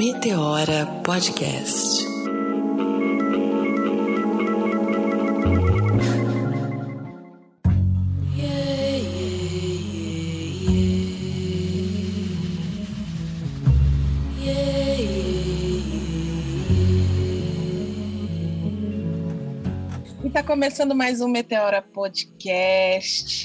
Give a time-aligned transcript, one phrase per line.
[0.00, 2.06] Meteora Podcast.
[20.24, 23.44] Está começando mais um Meteora Podcast.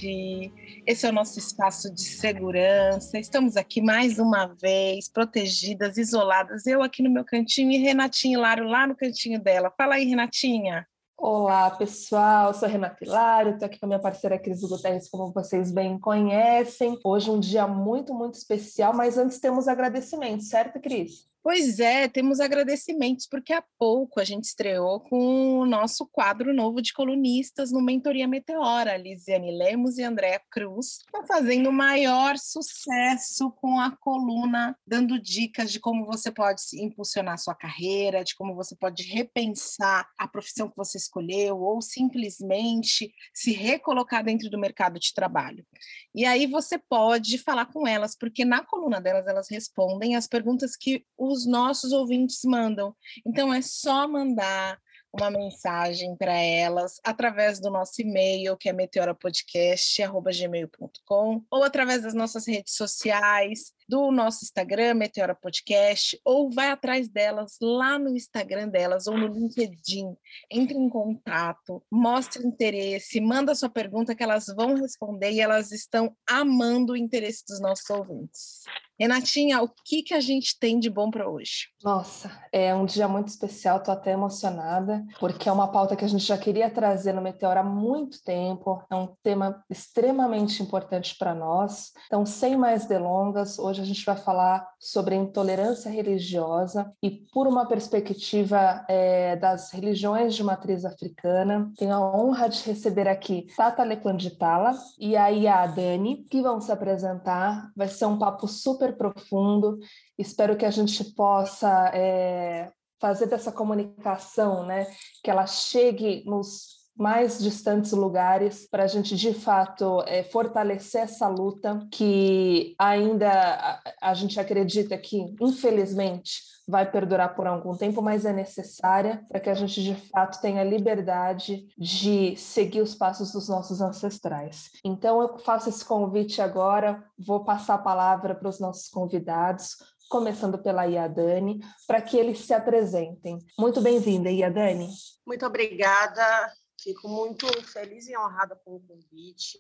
[0.88, 3.18] Esse é o nosso espaço de segurança.
[3.18, 6.68] Estamos aqui mais uma vez, protegidas, isoladas.
[6.68, 9.74] Eu aqui no meu cantinho e Renatinha Hilário lá no cantinho dela.
[9.76, 10.88] Fala aí, Renatinha.
[11.18, 12.50] Olá, pessoal.
[12.50, 15.72] Eu sou a Renata Hilário, estou aqui com a minha parceira Cris Guterres, como vocês
[15.72, 17.00] bem conhecem.
[17.04, 21.28] Hoje um dia muito, muito especial, mas antes temos agradecimentos, certo, Cris?
[21.46, 26.82] Pois é, temos agradecimentos, porque há pouco a gente estreou com o nosso quadro novo
[26.82, 28.98] de colunistas no Mentoria Meteora.
[28.98, 35.72] Lisiane Lemos e Andréa Cruz estão fazendo o maior sucesso com a coluna, dando dicas
[35.72, 40.76] de como você pode impulsionar sua carreira, de como você pode repensar a profissão que
[40.76, 45.64] você escolheu, ou simplesmente se recolocar dentro do mercado de trabalho.
[46.12, 50.76] E aí você pode falar com elas, porque na coluna delas elas respondem as perguntas
[50.76, 52.96] que o os nossos ouvintes mandam.
[53.26, 54.80] Então é só mandar
[55.14, 62.48] uma mensagem para elas através do nosso e-mail, que é meteorapodcast.gmail.com, ou através das nossas
[62.48, 69.08] redes sociais, do nosso Instagram, Meteora Podcast, ou vai atrás delas lá no Instagram delas
[69.08, 70.16] ou no LinkedIn.
[70.50, 76.16] Entre em contato, mostre interesse, manda sua pergunta que elas vão responder e elas estão
[76.28, 78.64] amando o interesse dos nossos ouvintes.
[78.98, 81.68] Renatinha, o que, que a gente tem de bom para hoje?
[81.84, 86.08] Nossa, é um dia muito especial, estou até emocionada, porque é uma pauta que a
[86.08, 91.36] gente já queria trazer no Meteora há muito tempo, é um tema extremamente importante para
[91.36, 91.92] nós.
[92.08, 97.66] Então, sem mais delongas, hoje a gente vai falar sobre intolerância religiosa e por uma
[97.66, 101.72] perspectiva é, das religiões de matriz africana.
[101.78, 106.72] Tenho a honra de receber aqui Tata Lequanditala e a Ia Dani, que vão se
[106.72, 107.72] apresentar.
[107.76, 109.80] Vai ser um papo super profundo.
[110.18, 114.88] Espero que a gente possa é, fazer dessa comunicação, né,
[115.24, 121.28] que ela chegue nos mais distantes lugares para a gente de fato é, fortalecer essa
[121.28, 128.26] luta que ainda a, a gente acredita que infelizmente vai perdurar por algum tempo, mas
[128.26, 133.48] é necessária para que a gente de fato tenha liberdade de seguir os passos dos
[133.48, 134.72] nossos ancestrais.
[134.84, 139.76] Então eu faço esse convite agora, vou passar a palavra para os nossos convidados,
[140.10, 143.40] começando pela Iadane, para que eles se apresentem.
[143.60, 144.90] Muito bem-vinda, Iadane.
[145.26, 146.52] Muito obrigada.
[146.86, 149.58] Fico muito feliz e honrada com o convite.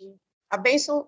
[0.47, 0.61] A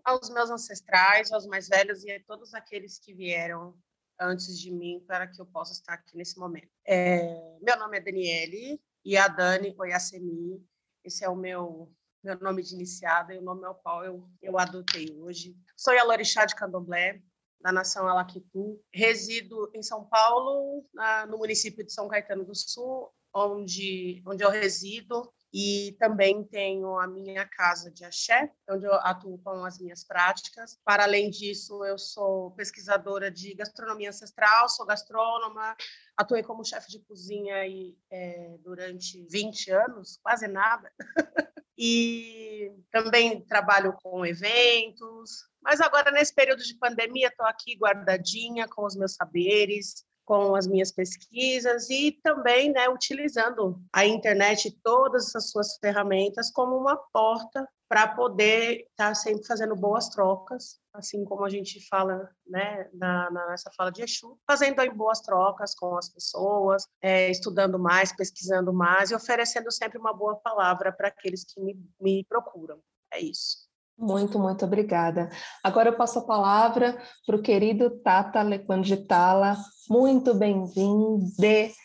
[0.03, 3.77] aos meus ancestrais, aos mais velhos e a todos aqueles que vieram
[4.19, 6.71] antes de mim para que eu possa estar aqui nesse momento.
[6.83, 10.67] É, meu nome é Daniele e a Dani Oyasemi.
[11.03, 14.57] Esse é o meu meu nome de iniciada e o nome ao qual eu, eu
[14.57, 15.55] adotei hoje.
[15.75, 17.21] Sou Yalorixá de Candomblé,
[17.61, 18.83] da nação Alaquitu.
[18.91, 24.49] Resido em São Paulo, na, no município de São Caetano do Sul, onde, onde eu
[24.49, 30.03] resido e também tenho a minha casa de axé, onde eu atuo com as minhas
[30.03, 30.79] práticas.
[30.85, 35.75] Para além disso, eu sou pesquisadora de gastronomia ancestral, sou gastrônoma,
[36.15, 40.91] atuei como chefe de cozinha aí, é, durante 20 anos, quase nada.
[41.75, 48.85] e também trabalho com eventos, mas agora, nesse período de pandemia, estou aqui guardadinha com
[48.85, 55.33] os meus saberes, com as minhas pesquisas e também né, utilizando a internet e todas
[55.33, 61.23] as suas ferramentas como uma porta para poder estar tá sempre fazendo boas trocas, assim
[61.23, 65.73] como a gente fala né, na, na nessa fala de Exu, fazendo aí boas trocas
[65.73, 71.07] com as pessoas, é, estudando mais, pesquisando mais e oferecendo sempre uma boa palavra para
[71.07, 72.81] aqueles que me, me procuram.
[73.13, 73.66] É isso.
[73.97, 75.29] Muito, muito obrigada.
[75.63, 79.57] Agora eu passo a palavra para o querido Tata Lequanditala.
[79.89, 81.25] Muito bem-vindo.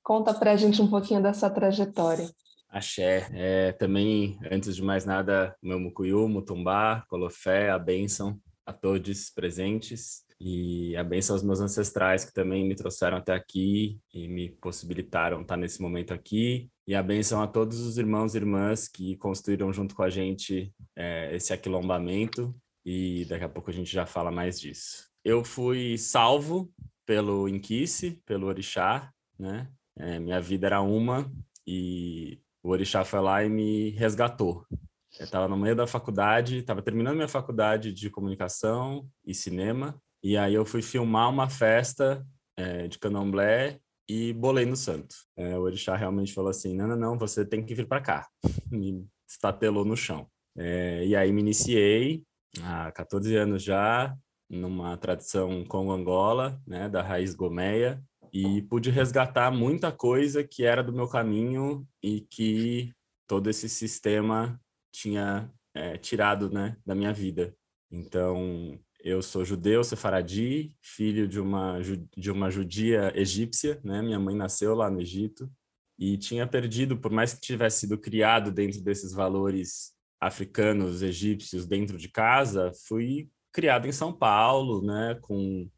[0.05, 2.29] Conta para a gente um pouquinho da sua trajetória.
[2.69, 3.29] Axé.
[3.33, 10.23] É, também, antes de mais nada, meu mucuyu, mutumbá, colofé, a bênção a todos presentes
[10.41, 15.43] e a bênção aos meus ancestrais que também me trouxeram até aqui e me possibilitaram
[15.43, 19.73] estar nesse momento aqui e a bênção a todos os irmãos e irmãs que construíram
[19.73, 24.31] junto com a gente é, esse aquilombamento e daqui a pouco a gente já fala
[24.31, 25.09] mais disso.
[25.25, 26.73] Eu fui salvo
[27.07, 29.69] pelo Inquice, pelo Orixá, né?
[29.97, 31.31] É, minha vida era uma
[31.67, 34.67] e o Orixá foi lá e me resgatou.
[35.19, 40.37] Eu estava no meio da faculdade, estava terminando minha faculdade de comunicação e cinema, e
[40.37, 42.27] aí eu fui filmar uma festa
[42.57, 43.79] é, de candomblé
[44.09, 45.15] e bolei no santo.
[45.37, 48.29] É, o orixá realmente falou assim, não, não, não, você tem que vir para cá.
[48.71, 50.27] Me estatelou no chão.
[50.57, 52.23] É, e aí me iniciei
[52.63, 54.15] há 14 anos já,
[54.51, 58.03] numa tradição Congo-Angola, né, da raiz gomeia,
[58.33, 62.93] e pude resgatar muita coisa que era do meu caminho e que
[63.27, 64.61] todo esse sistema
[64.93, 67.55] tinha é, tirado né, da minha vida.
[67.91, 71.79] Então, eu sou judeu, sefaradi, filho de uma,
[72.17, 74.01] de uma judia egípcia, né?
[74.01, 75.51] Minha mãe nasceu lá no Egito
[75.99, 81.99] e tinha perdido, por mais que tivesse sido criado dentro desses valores africanos, egípcios dentro
[81.99, 85.69] de casa, fui criado em São Paulo, né, com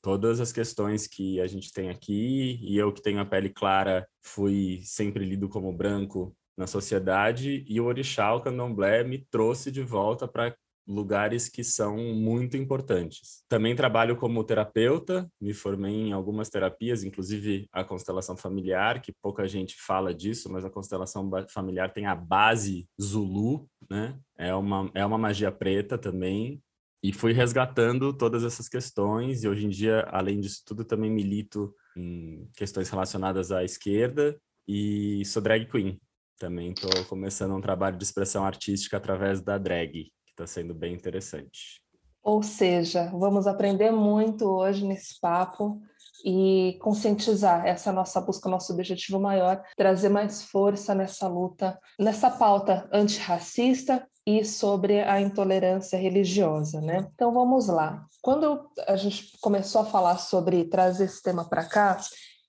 [0.00, 4.08] todas as questões que a gente tem aqui, e eu que tenho a pele clara,
[4.22, 9.82] fui sempre lido como branco na sociedade, e o orixá, o candomblé, me trouxe de
[9.82, 10.56] volta para
[10.90, 13.44] lugares que são muito importantes.
[13.48, 19.46] Também trabalho como terapeuta, me formei em algumas terapias, inclusive a constelação familiar, que pouca
[19.46, 24.18] gente fala disso, mas a constelação familiar tem a base Zulu, né?
[24.36, 26.60] É uma, é uma magia preta também,
[27.02, 31.74] e fui resgatando todas essas questões e hoje em dia, além disso tudo, também milito
[31.96, 34.38] em questões relacionadas à esquerda
[34.68, 35.98] e sou drag queen.
[36.38, 40.10] Também estou começando um trabalho de expressão artística através da drag,
[40.42, 41.82] está sendo bem interessante.
[42.22, 45.80] Ou seja, vamos aprender muito hoje nesse papo
[46.24, 52.88] e conscientizar essa nossa busca, nosso objetivo maior, trazer mais força nessa luta, nessa pauta
[52.92, 57.08] antirracista e sobre a intolerância religiosa, né?
[57.14, 58.04] Então vamos lá.
[58.20, 61.98] Quando a gente começou a falar sobre trazer esse tema para cá,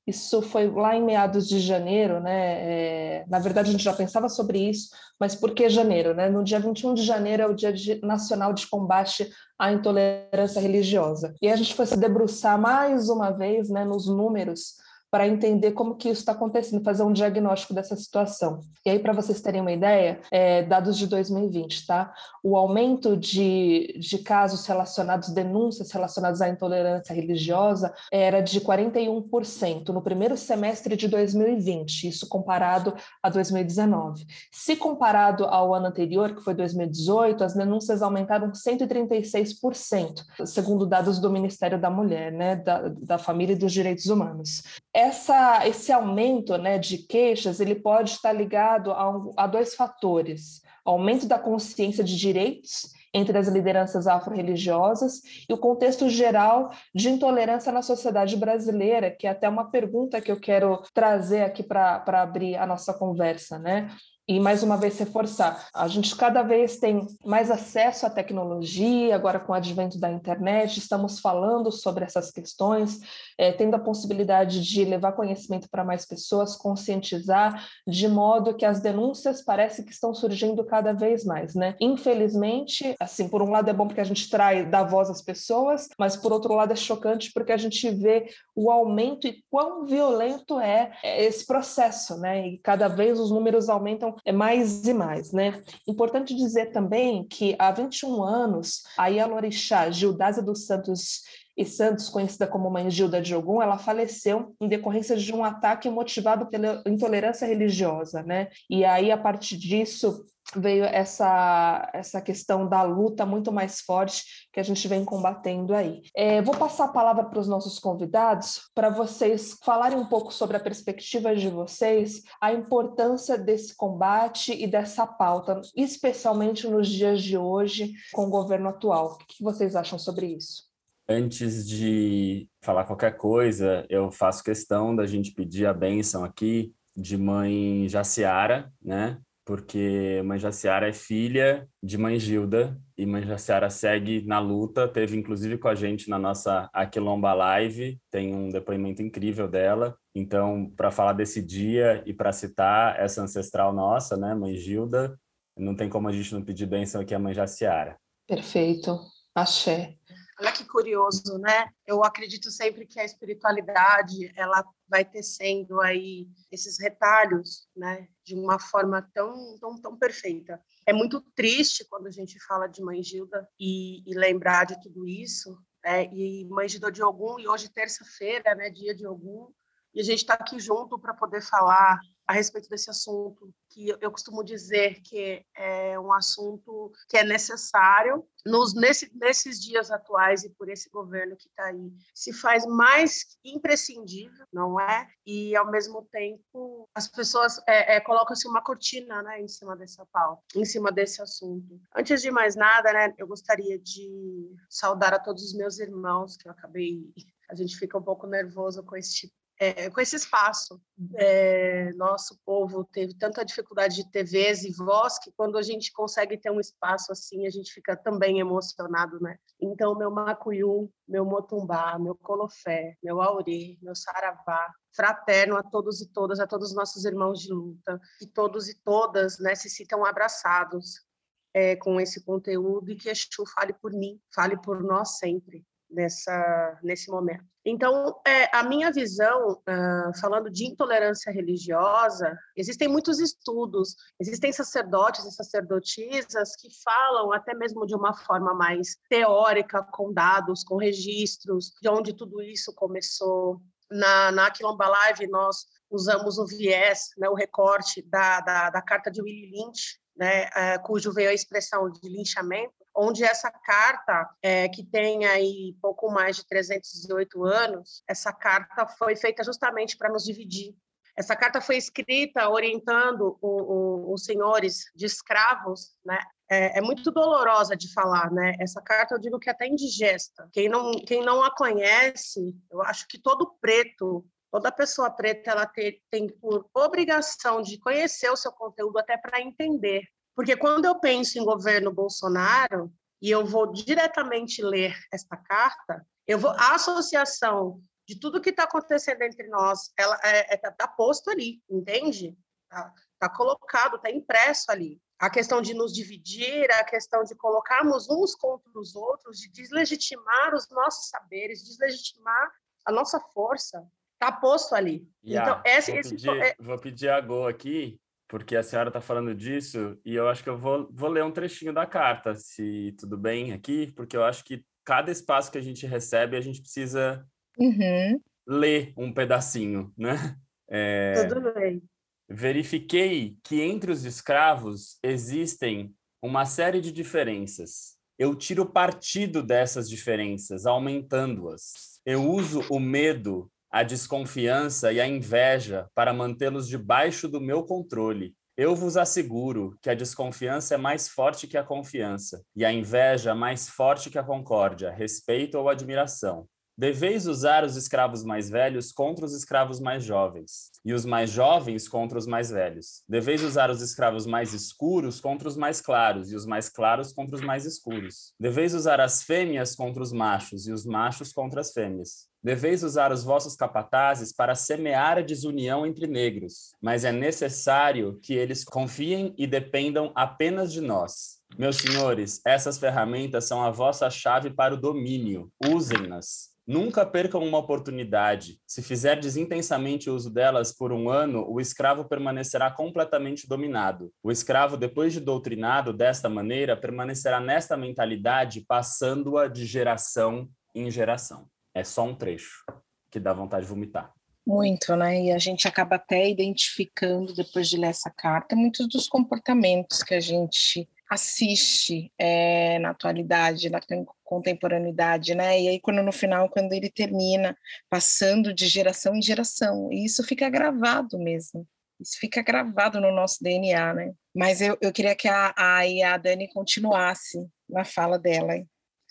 [0.05, 3.19] isso foi lá em meados de janeiro, né?
[3.21, 4.89] É, na verdade, a gente já pensava sobre isso,
[5.19, 6.13] mas por que janeiro?
[6.13, 6.29] Né?
[6.29, 11.35] No dia 21 de janeiro é o Dia Nacional de Combate à Intolerância Religiosa.
[11.41, 14.75] E a gente foi se debruçar mais uma vez né, nos números
[15.11, 18.61] para entender como que isso está acontecendo, fazer um diagnóstico dessa situação.
[18.85, 22.13] E aí, para vocês terem uma ideia, é, dados de 2020, tá?
[22.41, 30.01] O aumento de, de casos relacionados, denúncias relacionadas à intolerância religiosa, era de 41% no
[30.01, 34.25] primeiro semestre de 2020, isso comparado a 2019.
[34.49, 41.29] Se comparado ao ano anterior, que foi 2018, as denúncias aumentaram 136%, segundo dados do
[41.29, 44.63] Ministério da Mulher, né, da, da Família e dos Direitos Humanos
[45.01, 50.61] essa, esse aumento né, de queixas ele pode estar ligado a, um, a dois fatores:
[50.85, 57.71] aumento da consciência de direitos entre as lideranças afro-religiosas e o contexto geral de intolerância
[57.71, 62.55] na sociedade brasileira, que é até uma pergunta que eu quero trazer aqui para abrir
[62.55, 63.89] a nossa conversa, né?
[64.31, 69.41] E mais uma vez reforçar, a gente cada vez tem mais acesso à tecnologia, agora
[69.41, 73.01] com o advento da internet, estamos falando sobre essas questões,
[73.37, 78.79] é, tendo a possibilidade de levar conhecimento para mais pessoas, conscientizar, de modo que as
[78.79, 81.75] denúncias parece que estão surgindo cada vez mais, né?
[81.81, 85.89] Infelizmente, assim, por um lado é bom porque a gente traz, dá voz às pessoas,
[85.99, 90.57] mas por outro lado é chocante porque a gente vê o aumento e quão violento
[90.57, 92.47] é esse processo, né?
[92.47, 95.61] E cada vez os números aumentam é mais e mais, né?
[95.87, 101.21] Importante dizer também que há 21 anos, a Yalorixá Gildásia dos Santos
[101.57, 105.89] e Santos, conhecida como Mãe Gilda de Ogum, ela faleceu em decorrência de um ataque
[105.89, 108.47] motivado pela intolerância religiosa, né?
[108.69, 110.25] E aí, a partir disso,
[110.55, 116.01] veio essa, essa questão da luta muito mais forte que a gente vem combatendo aí.
[116.15, 120.57] É, vou passar a palavra para os nossos convidados para vocês falarem um pouco sobre
[120.57, 127.37] a perspectiva de vocês, a importância desse combate e dessa pauta, especialmente nos dias de
[127.37, 129.13] hoje com o governo atual.
[129.13, 130.70] O que vocês acham sobre isso?
[131.11, 137.17] Antes de falar qualquer coisa, eu faço questão da gente pedir a bênção aqui de
[137.17, 139.19] mãe Jaciara, né?
[139.45, 145.17] porque Mãe Jaciara é filha de Mãe Gilda e Mãe Jaciara segue na luta, teve
[145.17, 149.97] inclusive com a gente na nossa Aquilomba Live, tem um depoimento incrível dela.
[150.15, 155.19] Então, para falar desse dia e para citar essa ancestral nossa, né, Mãe Gilda,
[155.57, 157.97] não tem como a gente não pedir bênção aqui a Mãe Jaciara.
[158.25, 158.99] Perfeito.
[159.33, 159.95] Axé.
[160.41, 161.69] Olha que curioso, né?
[161.85, 168.07] Eu acredito sempre que a espiritualidade ela vai tecendo aí esses retalhos, né?
[168.25, 170.59] De uma forma tão tão tão perfeita.
[170.87, 175.07] É muito triste quando a gente fala de Mãe Gilda e, e lembrar de tudo
[175.07, 175.55] isso.
[175.85, 176.05] Né?
[176.11, 178.71] E Mãe Gilda de Ogum e hoje terça-feira, né?
[178.71, 179.53] Dia de Ogum.
[179.93, 184.11] e a gente está aqui junto para poder falar a respeito desse assunto, que eu
[184.11, 190.49] costumo dizer que é um assunto que é necessário nos, nesse, nesses dias atuais e
[190.49, 191.91] por esse governo que está aí.
[192.13, 195.07] Se faz mais imprescindível, não é?
[195.25, 200.05] E, ao mesmo tempo, as pessoas é, é, colocam-se uma cortina né, em cima dessa
[200.11, 201.79] pauta, em cima desse assunto.
[201.95, 206.47] Antes de mais nada, né, eu gostaria de saudar a todos os meus irmãos, que
[206.47, 207.13] eu acabei
[207.49, 210.81] a gente fica um pouco nervoso com esse tipo é, com esse espaço.
[211.13, 216.35] É, nosso povo teve tanta dificuldade de vez e voz que quando a gente consegue
[216.35, 219.37] ter um espaço assim, a gente fica também emocionado, né?
[219.61, 226.11] Então, meu macuyu, meu motumbá, meu colofé, meu aurê, meu saravá, fraterno a todos e
[226.11, 230.03] todas, a todos os nossos irmãos de luta, e todos e todas né, se sintam
[230.03, 231.05] abraçados
[231.53, 236.79] é, com esse conteúdo e que Exu fale por mim, fale por nós sempre nessa,
[236.81, 237.50] nesse momento.
[237.63, 245.25] Então, é, a minha visão, uh, falando de intolerância religiosa, existem muitos estudos, existem sacerdotes
[245.25, 251.71] e sacerdotisas que falam até mesmo de uma forma mais teórica, com dados, com registros,
[251.79, 253.61] de onde tudo isso começou.
[253.91, 259.11] Na, na Quilomba Live, nós usamos o viés, né, o recorte da, da, da carta
[259.11, 264.67] de Willie Lynch, né, uh, cujo veio a expressão de linchamento, onde essa carta, é,
[264.69, 270.23] que tem aí pouco mais de 308 anos, essa carta foi feita justamente para nos
[270.23, 270.75] dividir.
[271.15, 276.19] Essa carta foi escrita orientando o, o, os senhores de escravos, né?
[276.49, 278.55] É, é, muito dolorosa de falar, né?
[278.59, 280.49] Essa carta eu digo que é até indigesta.
[280.51, 285.65] Quem não, quem não a conhece, eu acho que todo preto toda pessoa preta ela
[285.65, 290.03] tem, tem por obrigação de conhecer o seu conteúdo até para entender
[290.35, 296.39] porque quando eu penso em governo Bolsonaro, e eu vou diretamente ler esta carta, eu
[296.39, 300.71] vou a associação de tudo que está acontecendo entre nós, ela está é, é, tá,
[300.71, 302.35] tá posto ali, entende?
[302.63, 304.99] Está tá colocado, está impresso ali.
[305.19, 310.55] A questão de nos dividir, a questão de colocarmos uns contra os outros, de deslegitimar
[310.55, 312.51] os nossos saberes, deslegitimar
[312.85, 315.07] a nossa força, está posto ali.
[315.23, 316.55] Yeah, então, esse, vou, esse, pedir, é...
[316.59, 318.00] vou pedir a Go aqui
[318.31, 321.33] porque a senhora está falando disso e eu acho que eu vou, vou ler um
[321.33, 325.61] trechinho da carta, se tudo bem aqui, porque eu acho que cada espaço que a
[325.61, 327.27] gente recebe, a gente precisa
[327.59, 328.21] uhum.
[328.47, 330.37] ler um pedacinho, né?
[330.69, 331.83] É, tudo bem.
[332.29, 337.97] Verifiquei que entre os escravos existem uma série de diferenças.
[338.17, 341.99] Eu tiro partido dessas diferenças, aumentando-as.
[342.05, 348.35] Eu uso o medo a desconfiança e a inveja para mantê-los debaixo do meu controle.
[348.57, 353.33] Eu vos asseguro que a desconfiança é mais forte que a confiança, e a inveja
[353.33, 356.45] mais forte que a concórdia, respeito ou admiração.
[356.77, 361.87] Deveis usar os escravos mais velhos contra os escravos mais jovens, e os mais jovens
[361.87, 363.03] contra os mais velhos.
[363.07, 367.35] Deveis usar os escravos mais escuros contra os mais claros, e os mais claros contra
[367.35, 368.33] os mais escuros.
[368.39, 372.30] Deveis usar as fêmeas contra os machos, e os machos contra as fêmeas.
[372.43, 378.33] Deveis usar os vossos capatazes para semear a desunião entre negros, mas é necessário que
[378.33, 381.39] eles confiem e dependam apenas de nós.
[381.55, 385.51] Meus senhores, essas ferramentas são a vossa chave para o domínio.
[385.67, 386.51] Usem-nas.
[386.65, 388.59] Nunca percam uma oportunidade.
[388.65, 394.11] Se fizerdes intensamente uso delas por um ano, o escravo permanecerá completamente dominado.
[394.23, 401.47] O escravo, depois de doutrinado desta maneira, permanecerá nesta mentalidade, passando-a de geração em geração.
[401.73, 402.63] É só um trecho
[403.09, 404.13] que dá vontade de vomitar.
[404.45, 405.21] Muito, né?
[405.21, 410.15] E a gente acaba até identificando, depois de ler essa carta, muitos dos comportamentos que
[410.15, 413.79] a gente assiste é, na atualidade, na
[414.23, 415.61] contemporaneidade, né?
[415.61, 417.55] E aí, quando no final, quando ele termina,
[417.89, 421.67] passando de geração em geração, e isso fica gravado mesmo.
[421.99, 424.13] Isso fica gravado no nosso DNA, né?
[424.33, 425.81] Mas eu, eu queria que a, a,
[426.13, 428.53] a Dani continuasse na fala dela.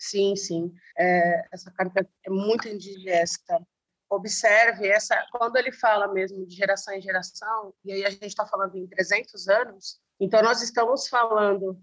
[0.01, 0.73] Sim, sim.
[0.97, 3.61] É, essa carta é muito indigesta.
[4.09, 8.43] Observe essa quando ele fala mesmo de geração em geração, e aí a gente está
[8.47, 11.79] falando em 300 anos, então nós estamos falando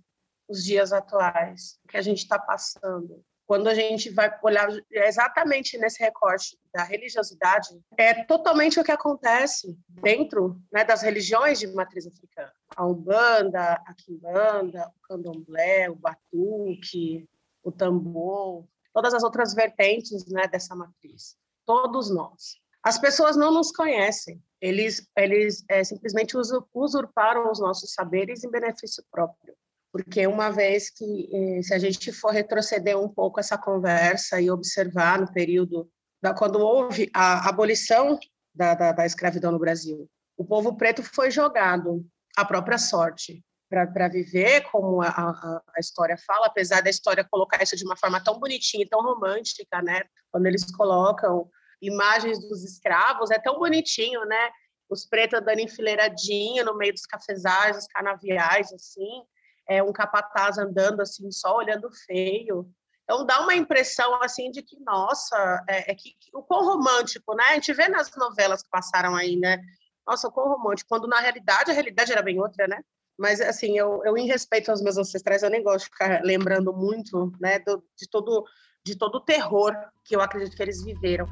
[0.49, 3.25] os dias atuais, que a gente está passando.
[3.47, 9.79] Quando a gente vai olhar exatamente nesse recorte da religiosidade, é totalmente o que acontece
[9.89, 12.53] dentro né, das religiões de matriz africana.
[12.77, 17.29] A Umbanda, a Quimbanda, o Candomblé, o Batuque,
[17.69, 21.37] o tambor, todas as outras vertentes né, dessa matriz.
[21.65, 22.57] Todos nós.
[22.83, 24.43] As pessoas não nos conhecem.
[24.61, 26.37] Eles, eles é, simplesmente
[26.75, 29.55] usurparam os nossos saberes em benefício próprio.
[29.93, 34.51] Porque uma vez que, eh, se a gente for retroceder um pouco essa conversa e
[34.51, 38.19] observar no período da, quando houve a abolição
[38.55, 40.09] da, da, da escravidão no Brasil.
[40.37, 42.05] O povo preto foi jogado
[42.37, 47.63] à própria sorte para viver, como a, a, a, história fala, apesar da história colocar
[47.63, 50.03] isso de uma forma tão bonitinha e tão romântica, né?
[50.31, 51.49] Quando eles colocam
[51.81, 54.51] imagens dos escravos, é tão bonitinho, né?
[54.89, 59.23] Os pretos andando enfileiradinho no meio dos cafezais, os canaviais, assim,
[59.69, 62.67] é um capataz andando assim, só olhando feio.
[63.05, 67.35] Então dá uma impressão assim de que, nossa, é, é que, que, o quão romântico,
[67.35, 67.45] né?
[67.51, 69.59] A gente vê nas novelas que passaram aí, né?
[70.07, 72.83] Nossa, o quão romântico, quando na realidade a realidade era bem outra, né?
[73.19, 76.73] Mas, assim, eu, eu, em respeito aos meus ancestrais, eu nem gosto de ficar lembrando
[76.73, 78.45] muito, né, do, de, todo,
[78.87, 81.27] de todo o terror que eu acredito que eles viveram.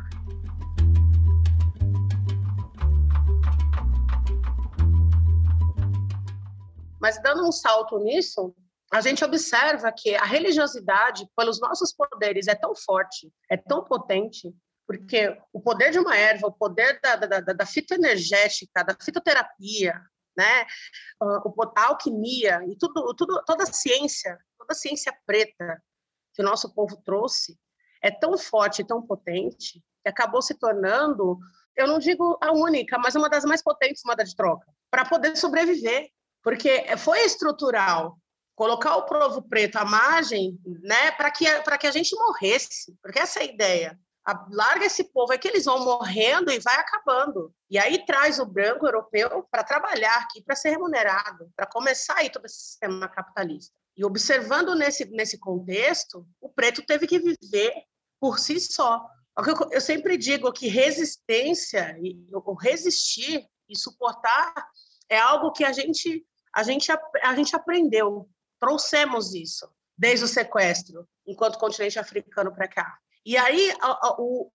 [7.00, 8.52] Mas, dando um salto nisso,
[8.92, 14.52] a gente observa que a religiosidade, pelos nossos poderes, é tão forte, é tão potente,
[14.88, 20.00] porque o poder de uma erva, o poder da, da, da, da fitoenergética, da fitoterapia,
[20.36, 20.66] né?
[21.76, 25.82] a alquimia e tudo, tudo, toda a ciência, toda a ciência preta
[26.34, 27.58] que o nosso povo trouxe
[28.02, 31.38] é tão forte, tão potente que acabou se tornando,
[31.74, 35.36] eu não digo a única, mas uma das mais potentes moeda de troca para poder
[35.36, 36.08] sobreviver,
[36.42, 38.18] porque foi estrutural
[38.54, 43.18] colocar o povo preto à margem, né, para que para que a gente morresse, porque
[43.18, 43.98] essa é a ideia
[44.50, 47.54] larga esse povo, é que eles vão morrendo e vai acabando.
[47.70, 52.30] E aí traz o branco europeu para trabalhar aqui, para ser remunerado, para começar aí
[52.30, 53.72] todo esse sistema capitalista.
[53.96, 57.72] E observando nesse, nesse contexto, o preto teve que viver
[58.20, 59.06] por si só.
[59.38, 61.96] Eu, eu sempre digo que resistência,
[62.32, 64.52] o resistir e suportar
[65.08, 66.90] é algo que a gente, a gente,
[67.22, 68.28] a gente aprendeu,
[68.60, 72.98] trouxemos isso desde o sequestro, enquanto continente africano para cá.
[73.26, 73.70] E aí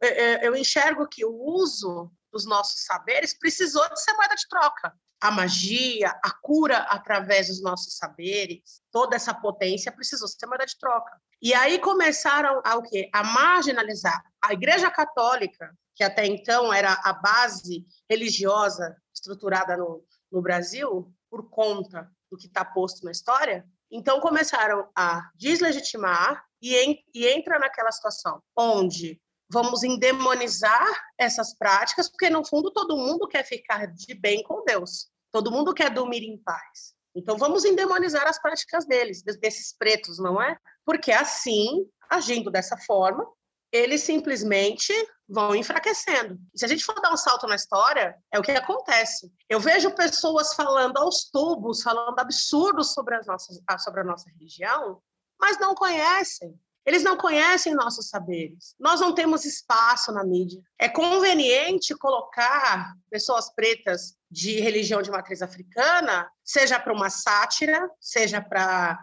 [0.01, 4.47] é, é, eu enxergo que o uso dos nossos saberes precisou de ser moeda de
[4.47, 4.93] troca.
[5.19, 10.79] A magia, a cura através dos nossos saberes, toda essa potência precisou ser moeda de
[10.79, 11.11] troca.
[11.41, 13.09] E aí começaram a o quê?
[13.13, 20.41] A marginalizar a Igreja Católica, que até então era a base religiosa estruturada no, no
[20.41, 23.65] Brasil, por conta do que está posto na história.
[23.91, 29.19] Então começaram a deslegitimar e, en, e entra naquela situação onde
[29.51, 35.09] vamos endemonizar essas práticas, porque no fundo todo mundo quer ficar de bem com Deus,
[35.31, 36.93] todo mundo quer dormir em paz.
[37.13, 40.57] Então vamos endemonizar as práticas deles, desses pretos, não é?
[40.85, 43.27] Porque assim, agindo dessa forma,
[43.71, 44.93] eles simplesmente
[45.27, 46.37] vão enfraquecendo.
[46.55, 49.31] Se a gente for dar um salto na história, é o que acontece.
[49.49, 55.01] Eu vejo pessoas falando aos tubos, falando absurdos sobre, as nossas, sobre a nossa religião,
[55.41, 56.57] mas não conhecem.
[56.85, 58.75] Eles não conhecem nossos saberes.
[58.79, 60.61] Nós não temos espaço na mídia.
[60.79, 68.41] É conveniente colocar pessoas pretas de religião de matriz africana, seja para uma sátira, seja
[68.41, 68.97] para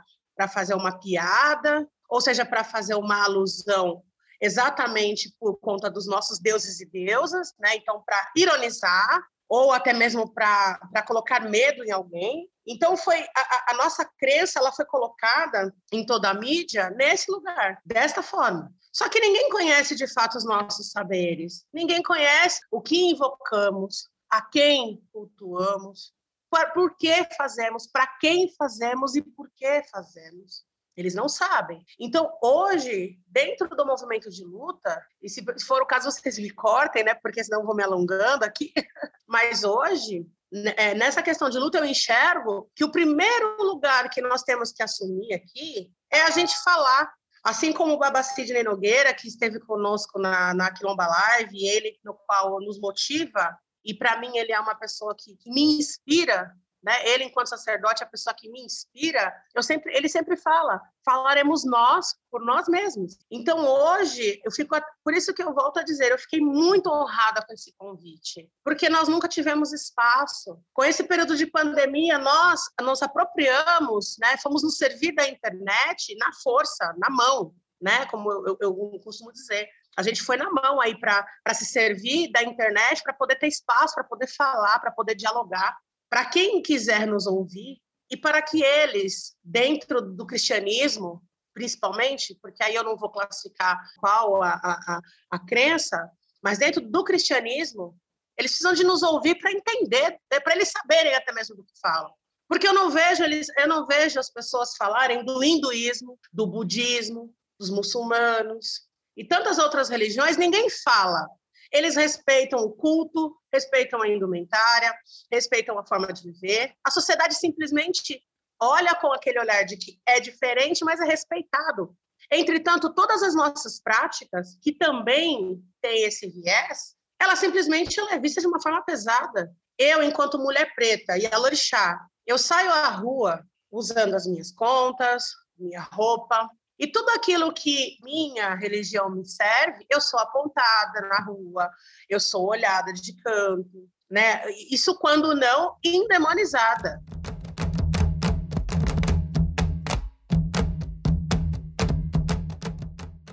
[0.52, 4.02] fazer uma piada, ou seja para fazer uma alusão
[4.40, 7.74] exatamente por conta dos nossos deuses e deusas, né?
[7.76, 12.48] Então, para ironizar, ou até mesmo para colocar medo em alguém.
[12.68, 17.80] Então foi a, a, nossa crença, ela foi colocada em toda a mídia nesse lugar,
[17.84, 18.70] desta forma.
[18.92, 21.64] Só que ninguém conhece de fato os nossos saberes.
[21.72, 26.12] Ninguém conhece o que invocamos, a quem cultuamos,
[26.50, 30.67] por, por que fazemos, para quem fazemos e por que fazemos.
[30.98, 31.80] Eles não sabem.
[31.96, 37.04] Então, hoje, dentro do movimento de luta, e se for o caso, vocês me cortem,
[37.04, 37.14] né?
[37.14, 38.72] Porque senão eu vou me alongando aqui.
[39.24, 44.20] Mas hoje, né, é, nessa questão de luta, eu enxergo que o primeiro lugar que
[44.20, 47.08] nós temos que assumir aqui é a gente falar.
[47.44, 52.12] Assim como o Baba Sidney Nogueira, que esteve conosco na, na Quilomba Live, ele no
[52.26, 56.52] qual nos motiva, e para mim ele é uma pessoa que, que me inspira
[56.82, 57.06] né?
[57.08, 61.64] Ele, enquanto sacerdote, é a pessoa que me inspira, eu sempre, ele sempre fala: falaremos
[61.64, 63.18] nós por nós mesmos.
[63.30, 67.44] Então, hoje, eu fico, por isso que eu volto a dizer, eu fiquei muito honrada
[67.44, 70.60] com esse convite, porque nós nunca tivemos espaço.
[70.72, 74.36] Com esse período de pandemia, nós nos apropriamos, né?
[74.38, 78.06] Fomos nos servir da internet na força, na mão, né?
[78.06, 79.68] Como eu, eu, eu costumo dizer.
[79.96, 83.96] A gente foi na mão aí para se servir da internet para poder ter espaço,
[83.96, 85.76] para poder falar, para poder dialogar
[86.08, 92.74] para quem quiser nos ouvir e para que eles, dentro do cristianismo, principalmente, porque aí
[92.74, 95.00] eu não vou classificar qual a, a,
[95.32, 96.10] a crença,
[96.42, 97.96] mas dentro do cristianismo,
[98.38, 101.72] eles precisam de nos ouvir para entender, né, para eles saberem até mesmo do que
[101.80, 102.12] falam.
[102.48, 107.34] Porque eu não vejo eles, eu não vejo as pessoas falarem do hinduísmo, do budismo,
[107.58, 111.28] dos muçulmanos e tantas outras religiões, ninguém fala.
[111.72, 114.94] Eles respeitam o culto, respeitam a indumentária,
[115.30, 116.74] respeitam a forma de viver.
[116.84, 118.22] A sociedade simplesmente
[118.60, 121.94] olha com aquele olhar de que é diferente, mas é respeitado.
[122.30, 128.46] Entretanto, todas as nossas práticas, que também têm esse viés, ela simplesmente é vista de
[128.46, 129.54] uma forma pesada.
[129.78, 135.30] Eu, enquanto mulher preta e a Lorixá, eu saio à rua usando as minhas contas,
[135.56, 136.48] minha roupa,
[136.78, 141.68] e tudo aquilo que minha religião me serve, eu sou apontada na rua,
[142.08, 144.42] eu sou olhada de canto, né?
[144.70, 147.02] Isso quando não endemonizada.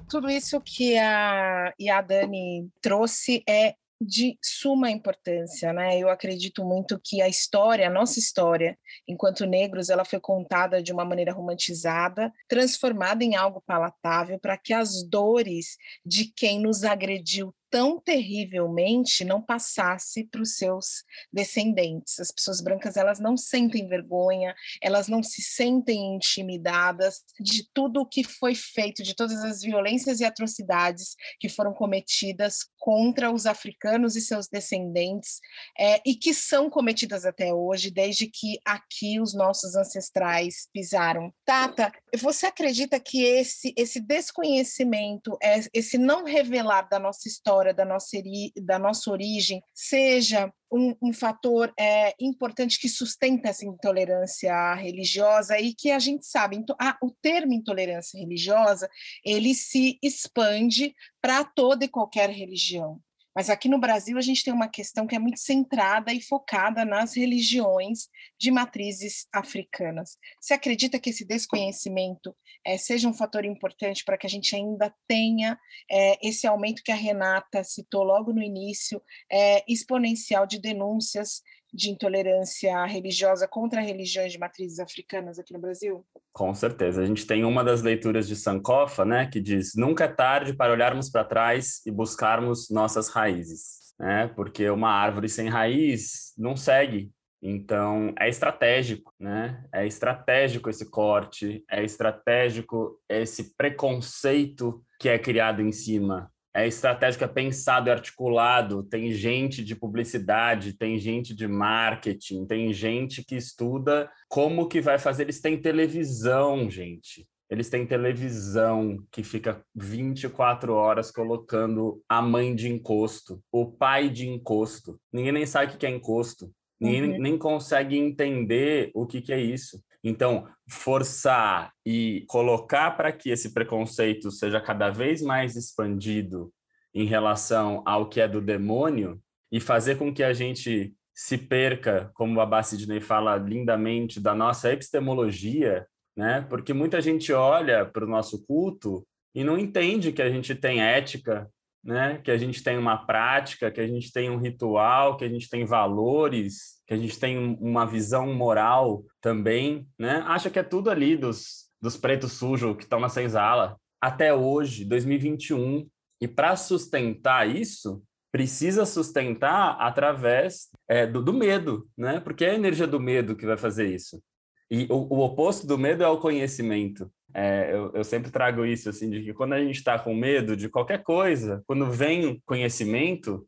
[0.09, 5.97] Tudo isso que a, e a Dani trouxe é de suma importância, né?
[5.97, 8.77] Eu acredito muito que a história, a nossa história,
[9.07, 14.73] enquanto negros, ela foi contada de uma maneira romantizada, transformada em algo palatável para que
[14.73, 22.17] as dores de quem nos agrediu tão terrivelmente não passasse para os seus descendentes.
[22.21, 28.05] As pessoas brancas elas não sentem vergonha, elas não se sentem intimidadas de tudo o
[28.05, 34.15] que foi feito, de todas as violências e atrocidades que foram cometidas contra os africanos
[34.15, 35.41] e seus descendentes
[35.77, 41.33] é, e que são cometidas até hoje, desde que aqui os nossos ancestrais pisaram.
[41.43, 47.73] Tata, você acredita que esse esse desconhecimento, é, esse não revelar da nossa história história,
[47.73, 48.17] da nossa,
[48.61, 55.73] da nossa origem, seja um, um fator é, importante que sustenta essa intolerância religiosa e
[55.73, 58.89] que a gente sabe, ah, o termo intolerância religiosa,
[59.23, 62.99] ele se expande para toda e qualquer religião.
[63.35, 66.85] Mas aqui no Brasil a gente tem uma questão que é muito centrada e focada
[66.85, 68.07] nas religiões
[68.39, 70.17] de matrizes africanas.
[70.39, 74.93] Você acredita que esse desconhecimento é, seja um fator importante para que a gente ainda
[75.07, 75.59] tenha
[75.91, 81.41] é, esse aumento que a Renata citou logo no início, é, exponencial de denúncias
[81.75, 86.05] de intolerância religiosa contra religiões de matrizes africanas aqui no Brasil?
[86.31, 87.01] Com certeza.
[87.01, 90.71] A gente tem uma das leituras de Sankofa, né, que diz: nunca é tarde para
[90.71, 94.27] olharmos para trás e buscarmos nossas raízes, né?
[94.35, 97.11] Porque uma árvore sem raiz não segue.
[97.41, 99.63] Então, é estratégico, né?
[99.73, 107.25] É estratégico esse corte, é estratégico esse preconceito que é criado em cima é estratégico,
[107.25, 108.81] é pensado, é articulado.
[108.83, 114.97] Tem gente de publicidade, tem gente de marketing, tem gente que estuda como que vai
[114.97, 115.23] fazer.
[115.23, 117.27] Eles têm televisão, gente.
[117.49, 124.25] Eles têm televisão que fica 24 horas colocando a mãe de encosto, o pai de
[124.25, 124.97] encosto.
[125.11, 126.49] Ninguém nem sabe o que é encosto.
[126.79, 127.19] Ninguém uhum.
[127.19, 129.81] nem consegue entender o que, que é isso.
[130.07, 136.53] Então, forçar e colocar para que esse preconceito seja cada vez mais expandido
[136.93, 139.19] em relação ao que é do demônio
[139.51, 144.71] e fazer com que a gente se perca, como a Bassidney fala lindamente, da nossa
[144.71, 146.45] epistemologia, né?
[146.49, 150.83] Porque muita gente olha para o nosso culto e não entende que a gente tem
[150.83, 151.49] ética,
[151.83, 152.19] né?
[152.23, 155.49] Que a gente tem uma prática, que a gente tem um ritual, que a gente
[155.49, 160.23] tem valores, que a gente tem uma visão moral também, né?
[160.27, 163.77] Acha que é tudo ali dos, dos pretos sujos que estão na senzala.
[163.99, 165.87] Até hoje, 2021.
[166.21, 172.19] E para sustentar isso, precisa sustentar através é, do, do, medo, né?
[172.19, 174.21] Porque é a energia do medo que vai fazer isso.
[174.69, 177.11] E o, o oposto do medo é o conhecimento.
[177.33, 180.55] É, eu, eu, sempre trago isso, assim, de que quando a gente está com medo
[180.55, 183.45] de qualquer coisa, quando vem conhecimento,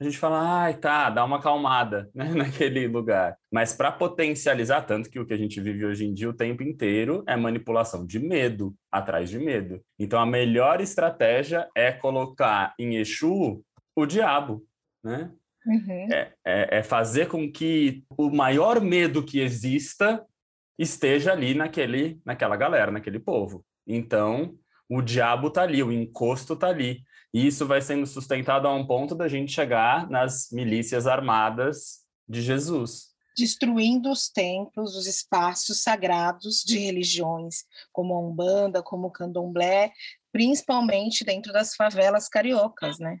[0.00, 3.36] a gente fala, ai, tá, dá uma acalmada né, naquele lugar.
[3.52, 6.62] Mas para potencializar, tanto que o que a gente vive hoje em dia o tempo
[6.62, 9.80] inteiro é manipulação de medo, atrás de medo.
[9.98, 13.64] Então a melhor estratégia é colocar em Exu
[13.96, 14.64] o diabo,
[15.02, 15.30] né?
[15.66, 16.12] Uhum.
[16.12, 20.22] É, é, é fazer com que o maior medo que exista
[20.78, 23.64] esteja ali naquele, naquela galera, naquele povo.
[23.86, 24.54] Então,
[24.88, 27.02] o diabo tá ali, o encosto tá ali.
[27.34, 32.40] E isso vai sendo sustentado a um ponto da gente chegar nas milícias armadas de
[32.40, 33.12] Jesus.
[33.36, 39.92] Destruindo os templos, os espaços sagrados de religiões, como a Umbanda, como o Candomblé,
[40.32, 43.18] principalmente dentro das favelas cariocas, né?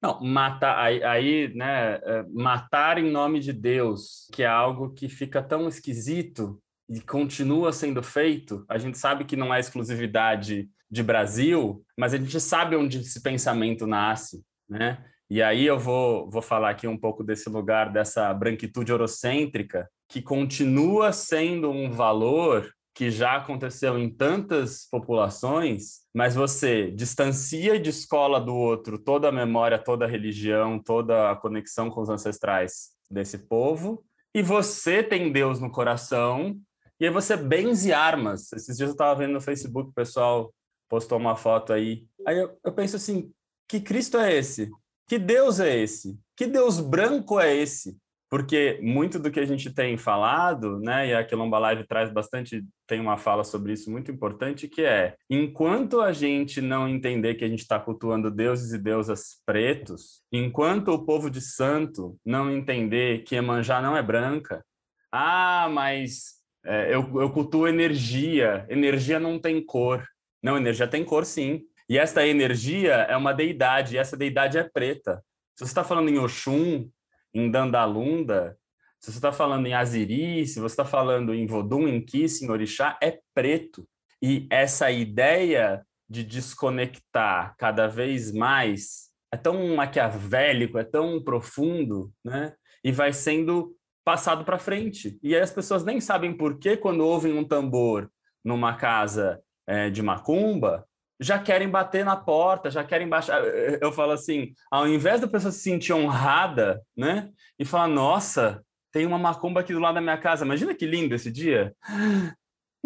[0.00, 5.08] Não, matar aí, aí, né, é, matar em nome de Deus, que é algo que
[5.08, 8.64] fica tão esquisito e continua sendo feito.
[8.68, 13.20] A gente sabe que não é exclusividade de Brasil, mas a gente sabe onde esse
[13.22, 15.04] pensamento nasce, né?
[15.28, 20.22] E aí eu vou, vou falar aqui um pouco desse lugar, dessa branquitude eurocêntrica, que
[20.22, 28.40] continua sendo um valor que já aconteceu em tantas populações, mas você distancia de escola
[28.40, 33.36] do outro toda a memória, toda a religião, toda a conexão com os ancestrais desse
[33.36, 34.02] povo,
[34.34, 36.56] e você tem Deus no coração,
[36.98, 38.50] e aí você benze armas.
[38.52, 40.50] Esses dias eu estava vendo no Facebook, o pessoal
[40.88, 42.06] postou uma foto aí.
[42.26, 43.32] Aí eu, eu penso assim,
[43.68, 44.70] que Cristo é esse?
[45.08, 46.18] Que Deus é esse?
[46.36, 47.96] Que Deus branco é esse?
[48.28, 52.64] porque muito do que a gente tem falado, né, e a Quilomba Live traz bastante,
[52.86, 57.44] tem uma fala sobre isso muito importante, que é, enquanto a gente não entender que
[57.44, 63.22] a gente está cultuando deuses e deusas pretos, enquanto o povo de santo não entender
[63.22, 64.64] que Emanjá não é branca,
[65.12, 70.04] ah, mas é, eu, eu cultuo energia, energia não tem cor.
[70.42, 71.62] Não, energia tem cor sim.
[71.88, 75.22] E esta energia é uma deidade, e essa deidade é preta.
[75.54, 76.90] Se você está falando em Oxum,
[77.32, 78.58] em Dandalunda,
[79.00, 82.50] se você está falando em Aziri, se você está falando em Vodum, em Kiss, em
[82.50, 83.88] Orixá, é preto.
[84.20, 92.54] E essa ideia de desconectar cada vez mais é tão maquiavélico, é tão profundo, né?
[92.82, 95.18] E vai sendo passado para frente.
[95.22, 98.10] E aí as pessoas nem sabem por que, quando ouvem um tambor
[98.44, 100.86] numa casa é, de macumba,
[101.18, 103.42] já querem bater na porta, já querem baixar.
[103.80, 107.30] Eu falo assim, ao invés da pessoa se sentir honrada, né?
[107.58, 110.44] E falar, nossa, tem uma macumba aqui do lado da minha casa.
[110.44, 111.74] Imagina que lindo esse dia.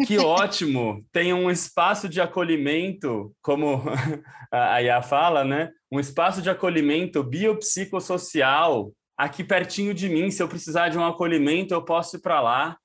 [0.07, 1.05] Que ótimo!
[1.11, 3.83] Tem um espaço de acolhimento, como
[4.51, 5.69] a Yá fala, né?
[5.91, 10.31] Um espaço de acolhimento biopsicossocial aqui pertinho de mim.
[10.31, 12.77] Se eu precisar de um acolhimento, eu posso ir para lá.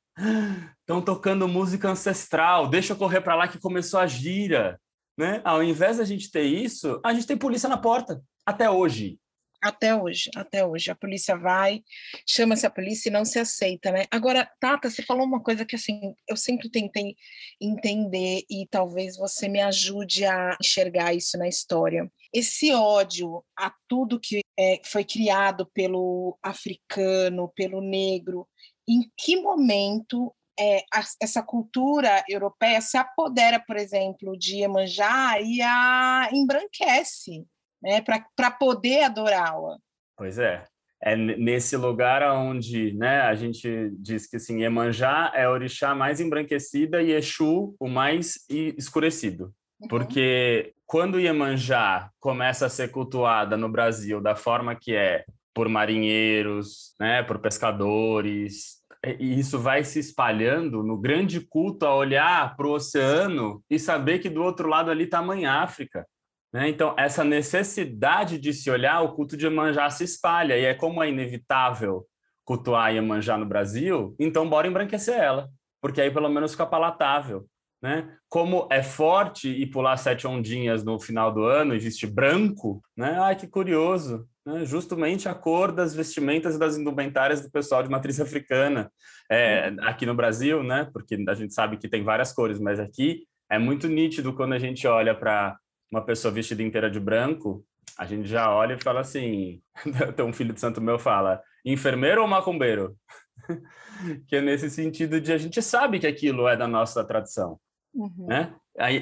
[0.87, 2.68] Estão tocando música ancestral.
[2.68, 4.79] Deixa eu correr para lá que começou a gira
[5.16, 5.40] né?
[5.44, 9.18] Ao invés da gente ter isso, a gente tem polícia na porta, até hoje.
[9.62, 10.90] Até hoje, até hoje.
[10.90, 11.83] A polícia vai,
[12.29, 14.05] chama-se a polícia e não se aceita, né?
[14.11, 17.16] Agora, Tata, você falou uma coisa que, assim, eu sempre tentei
[17.61, 22.09] entender e talvez você me ajude a enxergar isso na história.
[22.33, 28.46] Esse ódio a tudo que é, foi criado pelo africano, pelo negro,
[28.87, 35.61] em que momento é, a, essa cultura europeia se apodera, por exemplo, de Iemanjá e
[35.62, 37.47] a embranquece,
[37.83, 38.03] né,
[38.35, 39.79] para poder adorá-la.
[40.16, 40.64] Pois é.
[41.03, 46.21] É nesse lugar onde né, a gente diz que assim, Iemanjá é a orixá mais
[46.21, 49.53] embranquecida e Exu o mais escurecido.
[49.79, 49.88] Uhum.
[49.88, 56.95] Porque quando Iemanjá começa a ser cultuada no Brasil da forma que é, por marinheiros,
[56.99, 58.77] né, por pescadores,
[59.19, 64.19] e isso vai se espalhando no grande culto a olhar para o oceano e saber
[64.19, 66.07] que do outro lado ali está a Mãe África.
[66.53, 66.69] Né?
[66.69, 71.03] Então, essa necessidade de se olhar, o culto de Iemanjá se espalha, e é como
[71.03, 72.05] é inevitável
[72.45, 75.49] cultuar Iemanjá no Brasil, então bora embranquecer ela,
[75.81, 77.47] porque aí pelo menos fica palatável.
[77.83, 78.16] Né?
[78.29, 83.19] Como é forte e pular sete ondinhas no final do ano e vestir branco, né?
[83.21, 87.90] Ai, que curioso né, justamente a cor das vestimentas e das indumentárias do pessoal de
[87.90, 88.90] matriz africana.
[89.30, 93.26] É, aqui no Brasil, né, porque a gente sabe que tem várias cores, mas aqui
[93.50, 95.59] é muito nítido quando a gente olha para
[95.90, 97.64] uma pessoa vestida inteira de branco,
[97.98, 99.61] a gente já olha e fala assim,
[100.16, 102.96] tem um filho de santo meu fala, enfermeiro ou macumbeiro?
[104.28, 107.59] que é nesse sentido de a gente sabe que aquilo é da nossa tradição,
[107.94, 108.26] uhum.
[108.26, 108.54] né?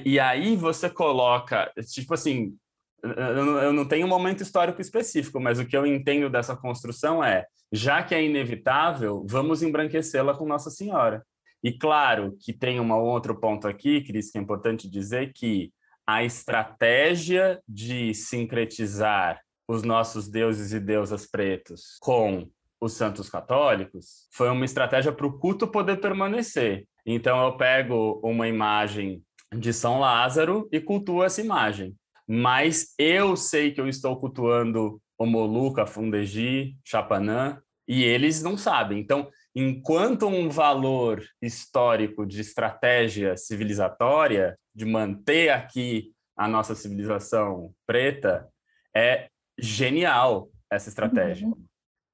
[0.04, 2.57] E aí você coloca, tipo assim,
[3.05, 7.47] eu não tenho um momento histórico específico, mas o que eu entendo dessa construção é,
[7.71, 11.25] já que é inevitável, vamos embranquecê-la com Nossa Senhora.
[11.62, 15.73] E claro que tem um outro ponto aqui, Cris, que é importante dizer que
[16.07, 22.49] a estratégia de sincretizar os nossos deuses e deusas pretos com
[22.81, 26.87] os santos católicos foi uma estratégia para o culto poder permanecer.
[27.07, 29.23] Então eu pego uma imagem
[29.55, 31.95] de São Lázaro e cultuo essa imagem
[32.26, 38.98] mas eu sei que eu estou cultuando o Moluca, Fundeji, Chapanã, e eles não sabem.
[38.98, 48.48] Então, enquanto um valor histórico de estratégia civilizatória, de manter aqui a nossa civilização preta,
[48.96, 51.46] é genial essa estratégia.
[51.46, 51.64] Uhum.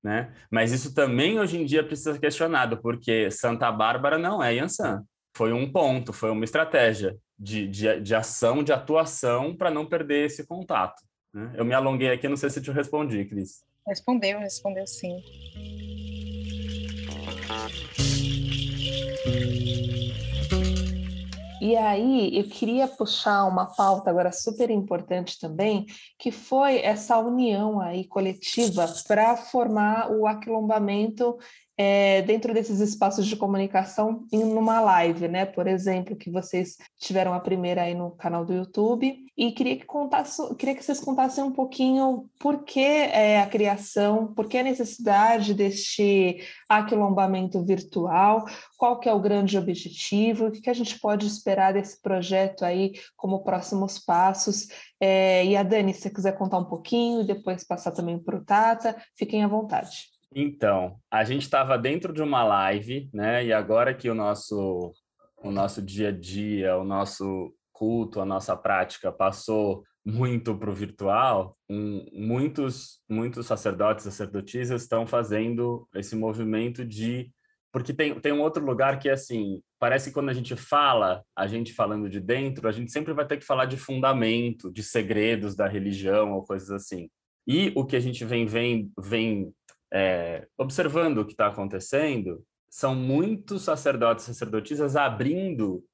[0.03, 0.33] Né?
[0.51, 5.05] Mas isso também hoje em dia precisa ser questionado, porque Santa Bárbara não é Yansan.
[5.35, 10.27] Foi um ponto, foi uma estratégia de, de, de ação, de atuação, para não perder
[10.27, 11.03] esse contato.
[11.33, 11.53] Né?
[11.57, 13.65] Eu me alonguei aqui, não sei se te respondi, Cris.
[13.87, 15.17] Respondeu, respondeu sim.
[21.61, 25.85] E aí, eu queria puxar uma pauta agora super importante também,
[26.19, 31.39] que foi essa união aí coletiva para formar o aquilombamento
[31.83, 35.47] é, dentro desses espaços de comunicação em numa live, né?
[35.47, 39.25] Por exemplo, que vocês tiveram a primeira aí no canal do YouTube.
[39.35, 44.35] E queria que contasse, queria que vocês contassem um pouquinho por que é, a criação,
[44.35, 48.45] por que a necessidade deste aquilombamento virtual,
[48.77, 52.63] qual que é o grande objetivo, o que, que a gente pode esperar desse projeto
[52.63, 54.69] aí como próximos passos.
[55.01, 58.37] É, e a Dani, se você quiser contar um pouquinho e depois passar também para
[58.37, 60.20] o Tata, fiquem à vontade.
[60.35, 63.45] Então, a gente estava dentro de uma live, né?
[63.45, 64.93] E agora que o nosso,
[65.43, 70.75] o nosso dia a dia, o nosso culto, a nossa prática passou muito para o
[70.75, 77.31] virtual, um, muitos, muitos sacerdotes, sacerdotisas estão fazendo esse movimento de
[77.73, 81.47] porque tem, tem um outro lugar que, assim, parece que quando a gente fala, a
[81.47, 85.55] gente falando de dentro, a gente sempre vai ter que falar de fundamento, de segredos
[85.55, 87.09] da religião ou coisas assim.
[87.47, 89.53] E o que a gente vem, vem, vem
[89.93, 95.85] é, observando o que está acontecendo, são muitos sacerdotes e sacerdotisas abrindo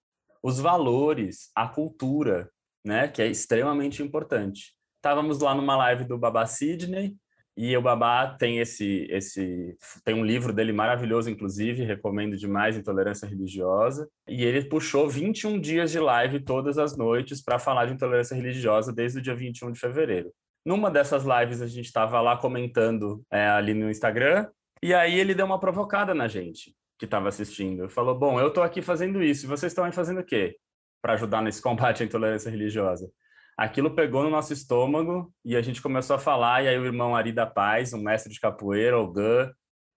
[0.42, 2.50] os valores, a cultura,
[2.84, 4.74] né, que é extremamente importante.
[4.96, 7.16] Estávamos lá numa live do Babá Sidney,
[7.56, 13.26] e o Babá tem esse, esse tem um livro dele maravilhoso, inclusive, recomendo demais, Intolerância
[13.26, 14.06] Religiosa.
[14.28, 18.92] E ele puxou 21 dias de live todas as noites para falar de intolerância religiosa
[18.92, 20.30] desde o dia 21 de fevereiro.
[20.66, 24.48] Numa dessas lives a gente estava lá comentando é, ali no Instagram,
[24.82, 27.88] e aí ele deu uma provocada na gente que estava assistindo.
[27.88, 30.56] Falou: Bom, eu estou aqui fazendo isso, e vocês estão aí fazendo o quê?
[31.00, 33.08] Para ajudar nesse combate à intolerância religiosa
[33.56, 37.16] aquilo pegou no nosso estômago e a gente começou a falar, e aí o irmão
[37.16, 39.50] Ari da Paz, um mestre de capoeira, o Gun,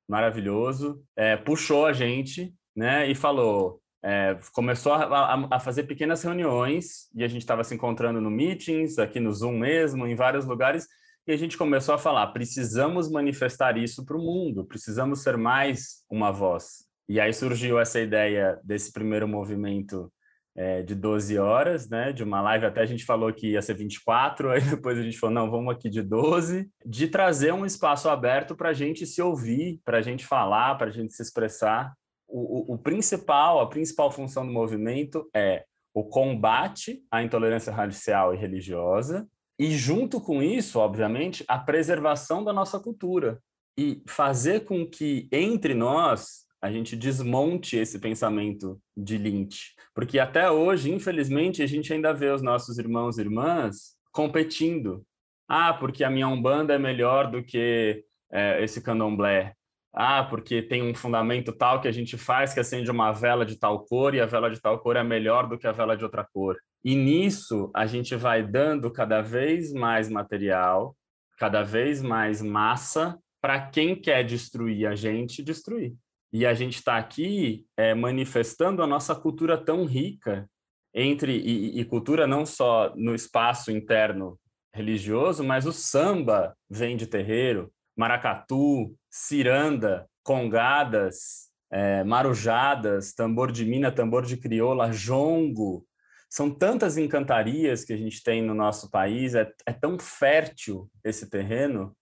[0.08, 6.24] maravilhoso, é, puxou a gente, né, e falou, é, começou a, a, a, fazer pequenas
[6.24, 10.46] reuniões, e a gente estava se encontrando no meetings, aqui no Zoom mesmo, em vários
[10.46, 10.88] lugares,
[11.28, 16.04] e a gente começou a falar, precisamos manifestar isso para o mundo, precisamos ser mais
[16.10, 16.88] uma voz.
[17.08, 20.12] E aí surgiu essa ideia desse primeiro movimento
[20.56, 22.12] é, de 12 horas, né?
[22.12, 25.18] De uma live, até a gente falou que ia ser 24, aí depois a gente
[25.18, 29.22] falou, não, vamos aqui de 12, de trazer um espaço aberto para a gente se
[29.22, 31.94] ouvir, para a gente falar, para a gente se expressar.
[32.32, 38.38] O, o, principal, a principal função do movimento é o combate à intolerância racial e
[38.38, 43.42] religiosa, e junto com isso, obviamente, a preservação da nossa cultura
[43.78, 49.74] e fazer com que entre nós a gente desmonte esse pensamento de Lynch.
[49.94, 55.06] Porque até hoje, infelizmente, a gente ainda vê os nossos irmãos e irmãs competindo.
[55.48, 59.56] Ah, porque a minha Umbanda é melhor do que é, esse candomblé.
[59.94, 63.56] Ah, porque tem um fundamento tal que a gente faz que acende uma vela de
[63.58, 66.04] tal cor e a vela de tal cor é melhor do que a vela de
[66.04, 66.58] outra cor.
[66.84, 70.96] E nisso a gente vai dando cada vez mais material,
[71.38, 75.96] cada vez mais massa para quem quer destruir a gente, destruir.
[76.32, 80.48] E a gente está aqui é, manifestando a nossa cultura tão rica
[80.94, 84.40] entre e, e, cultura não só no espaço interno
[84.74, 93.92] religioso, mas o samba vem de terreiro, maracatu, ciranda, congadas, é, marujadas, tambor de mina,
[93.92, 95.86] tambor de crioula, jongo.
[96.30, 101.30] São tantas encantarias que a gente tem no nosso país, é, é tão fértil esse
[101.30, 101.94] terreno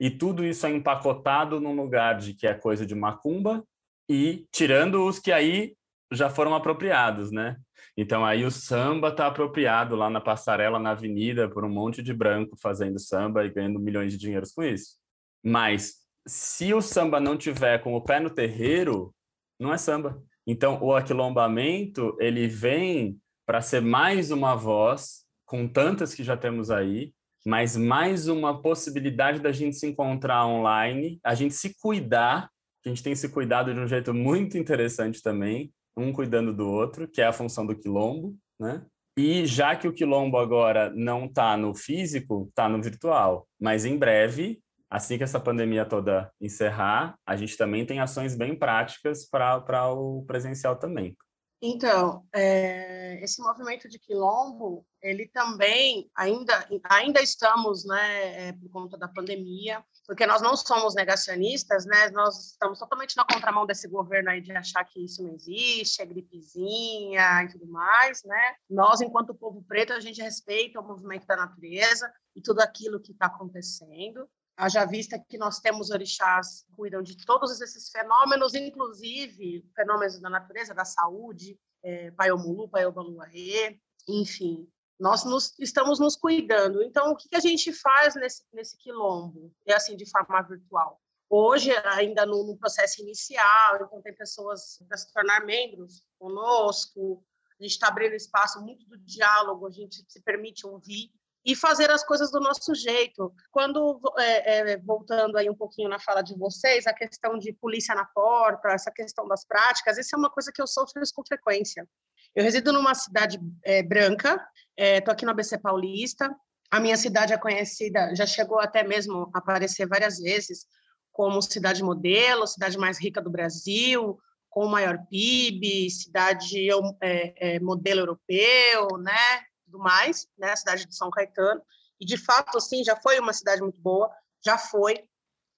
[0.00, 3.64] e tudo isso é empacotado num lugar de que é coisa de macumba
[4.10, 5.76] e tirando os que aí
[6.12, 7.56] já foram apropriados, né?
[7.96, 12.12] Então aí o samba está apropriado lá na passarela, na avenida, por um monte de
[12.12, 15.05] branco fazendo samba e ganhando milhões de dinheiros com isso.
[15.46, 19.14] Mas se o samba não tiver com o pé no terreiro,
[19.60, 20.20] não é samba.
[20.44, 26.68] Então o aquilombamento ele vem para ser mais uma voz com tantas que já temos
[26.68, 27.12] aí,
[27.46, 32.50] mas mais uma possibilidade da gente se encontrar online, a gente se cuidar,
[32.84, 37.06] a gente tem se cuidado de um jeito muito interessante também, um cuidando do outro,
[37.06, 38.84] que é a função do quilombo, né?
[39.16, 43.96] E já que o quilombo agora não está no físico, está no virtual, mas em
[43.96, 49.92] breve, assim que essa pandemia toda encerrar, a gente também tem ações bem práticas para
[49.92, 51.16] o presencial também.
[51.60, 58.98] Então, é, esse movimento de quilombo, ele também ainda ainda estamos, né, é, por conta
[58.98, 62.10] da pandemia, porque nós não somos negacionistas, né?
[62.10, 66.06] Nós estamos totalmente na contramão desse governo aí de achar que isso não existe, é
[66.06, 68.54] gripezinha e tudo mais, né?
[68.68, 73.12] Nós, enquanto povo preto, a gente respeita o movimento da natureza e tudo aquilo que
[73.12, 74.28] está acontecendo.
[74.56, 80.30] Haja vista que nós temos orixás que cuidam de todos esses fenômenos, inclusive fenômenos da
[80.30, 83.78] natureza, da saúde, é, Paiomulu, Paiobaluaê,
[84.08, 84.66] enfim.
[84.98, 86.82] Nós nos, estamos nos cuidando.
[86.82, 89.52] Então, o que, que a gente faz nesse, nesse quilombo?
[89.66, 90.98] É assim, de forma virtual.
[91.28, 97.22] hoje ainda no, no, processo inicial, então tem pessoas para se tornar membros conosco,
[97.58, 101.10] a gente está abrindo espaço muito do diálogo, a gente se permite ouvir
[101.46, 103.32] e fazer as coisas do nosso jeito.
[103.52, 107.94] Quando, é, é, voltando aí um pouquinho na fala de vocês, a questão de polícia
[107.94, 111.88] na porta, essa questão das práticas, isso é uma coisa que eu sofro com frequência.
[112.34, 114.44] Eu resido numa cidade é, branca,
[114.76, 116.34] estou é, aqui no ABC Paulista,
[116.68, 120.66] a minha cidade é conhecida, já chegou até mesmo a aparecer várias vezes
[121.12, 124.18] como cidade modelo, cidade mais rica do Brasil,
[124.50, 126.68] com o maior PIB, cidade
[127.00, 129.44] é, é, modelo europeu, né,
[129.76, 131.62] tudo mais, né, a cidade de São Caetano.
[132.00, 134.10] E de fato, assim, já foi uma cidade muito boa,
[134.44, 135.08] já foi,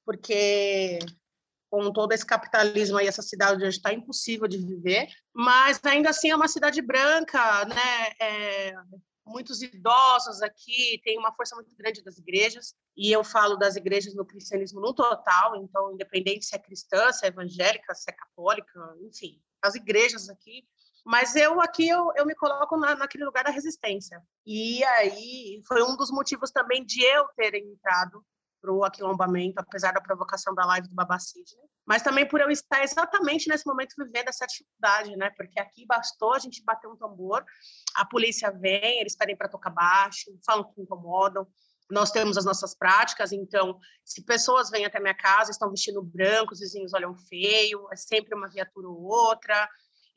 [0.04, 0.98] porque
[1.70, 6.30] com todo esse capitalismo aí, essa cidade hoje está impossível de viver, mas ainda assim
[6.30, 8.12] é uma cidade branca, né?
[8.18, 8.74] É,
[9.26, 14.14] muitos idosos aqui, tem uma força muito grande das igrejas, e eu falo das igrejas
[14.14, 18.96] no cristianismo no total, então, independente se é cristã, se é evangélica, se é católica,
[19.02, 20.66] enfim, as igrejas aqui.
[21.09, 24.22] Mas eu aqui, eu, eu me coloco na, naquele lugar da resistência.
[24.44, 28.22] E aí, foi um dos motivos também de eu ter entrado
[28.61, 31.64] para o aquilombamento, apesar da provocação da live do Babacid, né?
[31.86, 35.30] mas também por eu estar exatamente nesse momento vivendo essa dificuldade, né?
[35.34, 37.42] Porque aqui bastou a gente bater um tambor,
[37.94, 41.46] a polícia vem, eles pedem para tocar baixo, falam que incomodam.
[41.90, 46.52] Nós temos as nossas práticas, então, se pessoas vêm até minha casa, estão vestindo branco,
[46.52, 49.66] os vizinhos olham feio, é sempre uma viatura ou outra,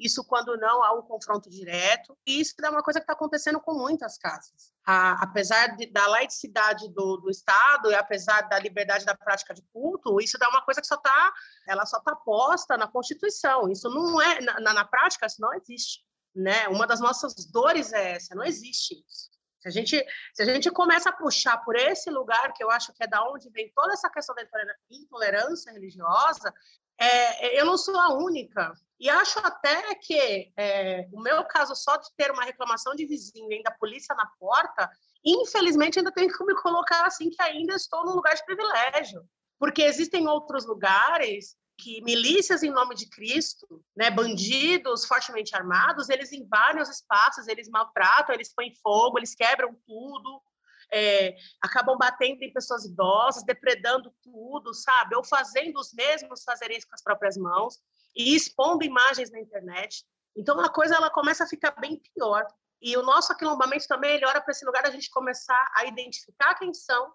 [0.01, 2.17] isso quando não há um confronto direto.
[2.25, 4.71] E isso é uma coisa que está acontecendo com muitas casas.
[4.85, 9.61] A, apesar de, da laicidade do, do, Estado e apesar da liberdade da prática de
[9.71, 11.33] culto, isso é uma coisa que só está,
[11.67, 13.69] ela só está posta na Constituição.
[13.69, 16.03] Isso não é na, na, prática, isso não existe.
[16.35, 16.67] Né?
[16.69, 19.31] Uma das nossas dores é essa, não existe isso.
[19.59, 22.91] Se a, gente, se a gente começa a puxar por esse lugar, que eu acho
[22.93, 24.43] que é da onde vem toda essa questão da
[24.89, 26.51] intolerância religiosa,
[26.99, 28.73] é, eu não sou a única.
[29.01, 33.51] E acho até que é, o meu caso só de ter uma reclamação de vizinho
[33.51, 34.87] e ainda a polícia na porta,
[35.25, 39.23] infelizmente ainda tenho que me colocar assim que ainda estou num lugar de privilégio.
[39.57, 46.31] Porque existem outros lugares que milícias em nome de Cristo, né, bandidos fortemente armados, eles
[46.31, 50.43] invadem os espaços, eles maltratam, eles põem fogo, eles quebram tudo,
[50.91, 55.15] é, acabam batendo em pessoas idosas, depredando tudo, sabe?
[55.15, 57.79] Ou fazendo os mesmos fazerem isso com as próprias mãos
[58.15, 60.03] e expondo imagens na internet.
[60.35, 62.45] Então a coisa ela começa a ficar bem pior.
[62.81, 66.55] E o nosso aquilombamento também ele olha para esse lugar da gente começar a identificar
[66.55, 67.13] quem são,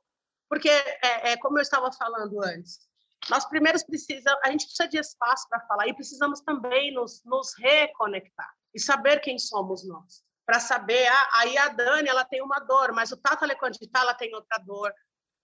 [0.49, 2.79] porque é, é como eu estava falando antes.
[3.29, 7.53] Nós primeiros precisamos, a gente precisa de espaço para falar e precisamos também nos, nos
[7.59, 12.61] reconectar e saber quem somos nós para saber, ah, aí a Dani ela tem uma
[12.61, 14.95] dor, mas o Tata Lequantitá ela tem outra dor.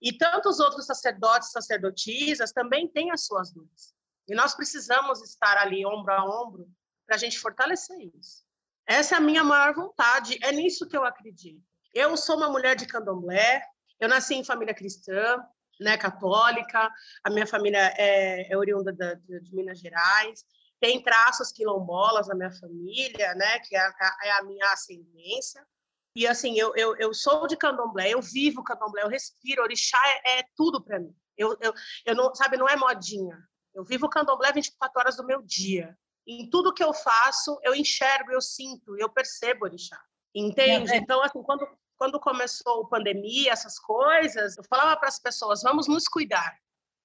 [0.01, 3.93] E tantos outros sacerdotes, sacerdotisas também têm as suas dores.
[4.27, 6.67] E nós precisamos estar ali ombro a ombro
[7.05, 8.43] para a gente fortalecer isso.
[8.85, 11.61] Essa é a minha maior vontade, é nisso que eu acredito.
[11.93, 13.63] Eu sou uma mulher de candomblé,
[13.99, 15.37] eu nasci em família cristã,
[15.79, 16.91] né, católica,
[17.23, 20.45] a minha família é, é oriunda de, de Minas Gerais,
[20.83, 25.65] tem traços quilombolas na minha família, né, que é a, é a minha ascendência.
[26.13, 30.39] E assim, eu, eu, eu sou de candomblé, eu vivo candomblé, eu respiro, orixá é,
[30.39, 31.15] é tudo para mim.
[31.37, 31.73] Eu, eu,
[32.05, 33.41] eu não, sabe, não é modinha.
[33.73, 35.97] Eu vivo candomblé 24 horas do meu dia.
[36.27, 39.97] Em tudo que eu faço, eu enxergo, eu sinto, eu percebo orixá.
[40.35, 40.91] Entende?
[40.91, 40.97] É.
[40.97, 41.65] Então, assim, quando,
[41.95, 46.57] quando começou a pandemia, essas coisas, eu falava para as pessoas: vamos nos cuidar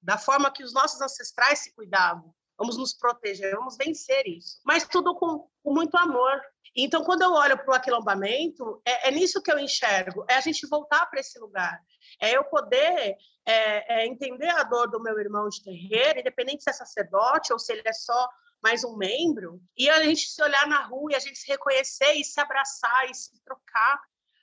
[0.03, 4.61] da forma que os nossos ancestrais se cuidavam vamos nos proteger, vamos vencer isso.
[4.65, 6.41] Mas tudo com, com muito amor.
[6.75, 10.41] Então, quando eu olho para o aquilombamento, é, é, nisso que eu enxergo, é a
[10.41, 11.81] gente voltar para esse lugar.
[12.21, 16.71] É eu poder é, é entender a dor do meu irmão de terreiro, independente se
[16.71, 18.29] é sacerdote ou se ele é só
[18.63, 22.15] mais um membro, e a gente se olhar na rua e a gente se reconhecer
[22.15, 24.01] e se abraçar e se trocar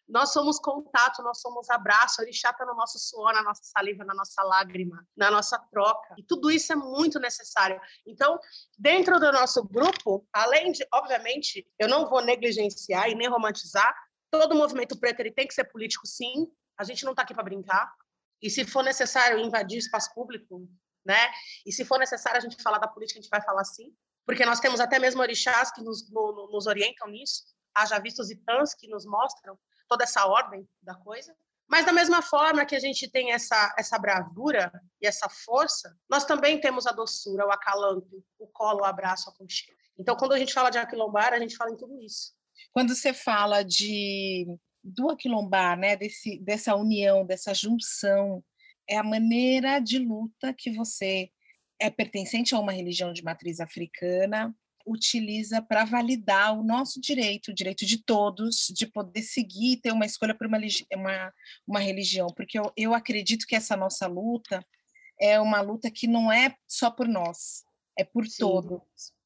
[0.08, 4.14] nós somos contato, nós somos abraço, orixá está no nosso suor, na nossa saliva, na
[4.14, 6.14] nossa lágrima, na nossa troca.
[6.18, 7.80] E tudo isso é muito necessário.
[8.06, 8.40] Então,
[8.78, 13.96] dentro do nosso grupo, além de, obviamente, eu não vou negligenciar e nem romantizar,
[14.30, 16.48] todo movimento preto ele tem que ser político, sim.
[16.78, 17.92] A gente não está aqui para brincar.
[18.42, 20.70] E se for necessário invadir espaço público,
[21.04, 21.32] né?
[21.66, 23.96] E se for necessário a gente falar da política, a gente vai falar sim.
[24.24, 27.44] Porque nós temos até mesmo orixás que nos, no, nos orientam nisso.
[27.76, 31.36] Haja vistos e tãs que nos mostram toda essa ordem da coisa.
[31.68, 34.72] Mas da mesma forma que a gente tem essa, essa bravura
[35.02, 39.34] e essa força, nós também temos a doçura, o acalanto, o colo, o abraço, a
[39.34, 39.78] aconchego.
[39.98, 42.34] Então, quando a gente fala de aquilombar, a gente fala em tudo isso.
[42.72, 44.46] Quando você fala de
[44.84, 48.44] do aquilombar, né, desse, dessa união, dessa junção
[48.88, 51.32] é a maneira de luta que você
[51.80, 54.56] é pertencente a uma religião de matriz africana,
[54.86, 59.92] utiliza para validar o nosso direito, o direito de todos, de poder seguir e ter
[59.92, 60.60] uma escolha por uma,
[60.94, 61.34] uma,
[61.68, 64.66] uma religião, porque eu, eu acredito que essa nossa luta
[65.20, 67.64] é uma luta que não é só por nós,
[67.98, 68.38] é por Sim.
[68.40, 68.82] todos,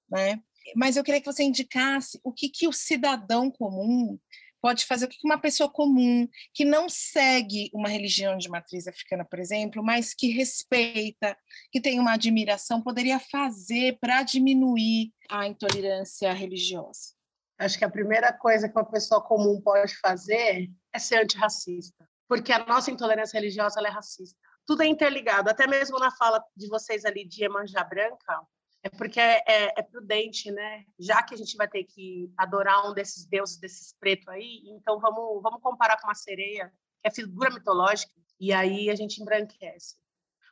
[0.10, 0.42] né?
[0.76, 4.20] Mas eu queria que você indicasse o que, que o cidadão comum
[4.62, 9.26] pode fazer o que uma pessoa comum, que não segue uma religião de matriz africana,
[9.26, 11.38] por exemplo, mas que respeita,
[11.72, 17.14] que tem uma admiração, poderia fazer para diminuir a intolerância religiosa?
[17.58, 22.52] Acho que a primeira coisa que uma pessoa comum pode fazer é ser antirracista, porque
[22.52, 24.38] a nossa intolerância religiosa é racista.
[24.66, 28.40] Tudo é interligado, até mesmo na fala de vocês ali de Emanjá Branca,
[28.82, 30.86] é porque é, é, é, prudente, né?
[30.98, 35.00] Já que a gente vai ter que adorar um desses deuses, desses pretos aí, então
[35.00, 36.72] vamos, vamos comparar com uma sereia,
[37.02, 39.96] que é figura mitológica, e aí a gente embranquece.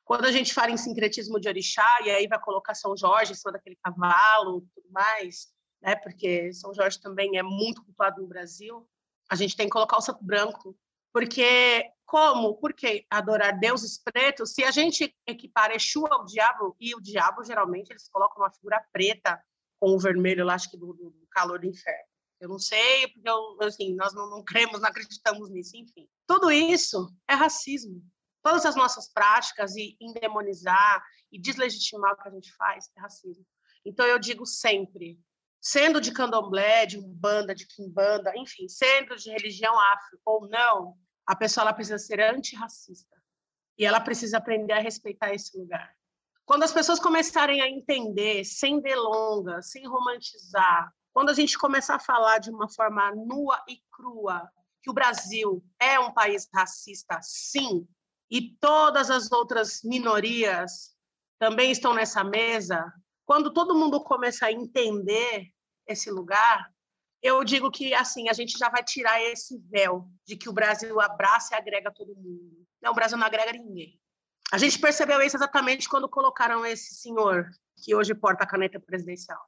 [0.04, 3.36] Quando a gente fala em sincretismo de orixá, e aí vai colocar São Jorge em
[3.36, 5.48] cima daquele cavalo, tudo mais,
[5.82, 5.96] né?
[5.96, 8.88] Porque São Jorge também é muito cultuado no Brasil,
[9.30, 10.78] a gente tem que colocar o santo branco,
[11.18, 12.58] porque como?
[12.58, 17.44] Por que adorar deuses pretos se a gente equipara Exu ao diabo e o diabo
[17.44, 19.44] geralmente eles colocam uma figura preta
[19.80, 22.06] com o vermelho lá, acho que do, do calor do inferno.
[22.40, 26.08] Eu não sei, porque eu, assim, nós não, não cremos, não acreditamos nisso, enfim.
[26.28, 28.00] Tudo isso é racismo.
[28.44, 33.44] Todas as nossas práticas e endemonizar e deslegitimar o que a gente faz é racismo.
[33.84, 35.20] Então eu digo sempre,
[35.60, 40.96] sendo de candomblé, de umbanda, de quimbanda, enfim, sendo de religião afro ou não,
[41.28, 43.22] a pessoa ela precisa ser antirracista
[43.78, 45.94] e ela precisa aprender a respeitar esse lugar.
[46.46, 52.00] Quando as pessoas começarem a entender, sem delongas, sem romantizar, quando a gente começar a
[52.00, 54.50] falar de uma forma nua e crua
[54.82, 57.86] que o Brasil é um país racista, sim,
[58.32, 60.96] e todas as outras minorias
[61.38, 62.94] também estão nessa mesa,
[63.26, 65.52] quando todo mundo começar a entender
[65.86, 66.72] esse lugar,
[67.22, 71.00] eu digo que assim a gente já vai tirar esse véu de que o Brasil
[71.02, 72.66] abraça e agrega todo mundo.
[72.82, 74.00] Não, o Brasil não agrega ninguém.
[74.52, 77.50] A gente percebeu isso exatamente quando colocaram esse senhor
[77.84, 79.42] que hoje porta a caneta presidencial.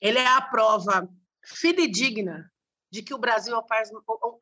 [0.00, 1.08] Ele é a prova
[1.44, 2.50] fidedigna
[2.90, 3.56] de que o Brasil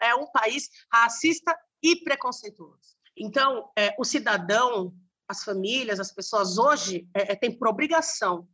[0.01, 2.97] é um país racista e preconceituoso.
[3.17, 4.93] Então, é, o cidadão,
[5.29, 8.49] as famílias, as pessoas hoje é, é, têm por obrigação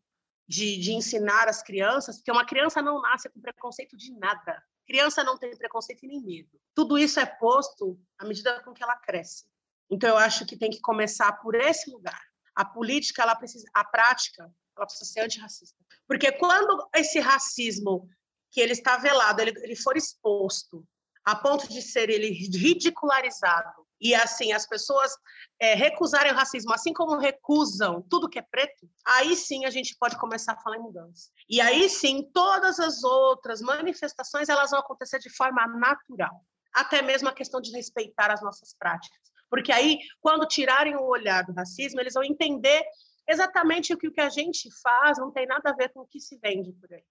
[0.49, 4.63] de, de ensinar as crianças, porque uma criança não nasce com preconceito de nada.
[4.87, 6.61] Criança não tem preconceito e nem medo.
[6.75, 9.45] Tudo isso é posto à medida com que ela cresce.
[9.91, 12.21] Então eu acho que tem que começar por esse lugar.
[12.55, 15.77] A política, ela precisa, a prática, ela precisa ser antirracista.
[16.07, 18.09] Porque quando esse racismo
[18.51, 20.87] que ele está velado, ele, ele for exposto
[21.25, 25.13] a ponto de ser ele ridicularizado e assim as pessoas
[25.61, 29.97] é, recusarem o racismo, assim como recusam tudo que é preto, aí sim a gente
[29.99, 31.31] pode começar a falar em mudança.
[31.49, 36.45] E aí sim todas as outras manifestações elas vão acontecer de forma natural,
[36.75, 39.19] até mesmo a questão de respeitar as nossas práticas,
[39.49, 42.85] porque aí quando tirarem o olhar do racismo eles vão entender
[43.29, 46.07] exatamente o que o que a gente faz não tem nada a ver com o
[46.07, 47.03] que se vende por aí.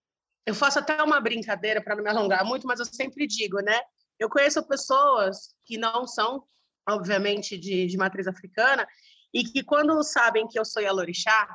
[0.46, 3.82] Eu faço até uma brincadeira para não me alongar muito, mas eu sempre digo, né?
[4.20, 6.46] Eu conheço pessoas que não são
[6.88, 8.88] obviamente, de, de matriz africana,
[9.34, 11.48] e que quando sabem que eu sou Yalorixá,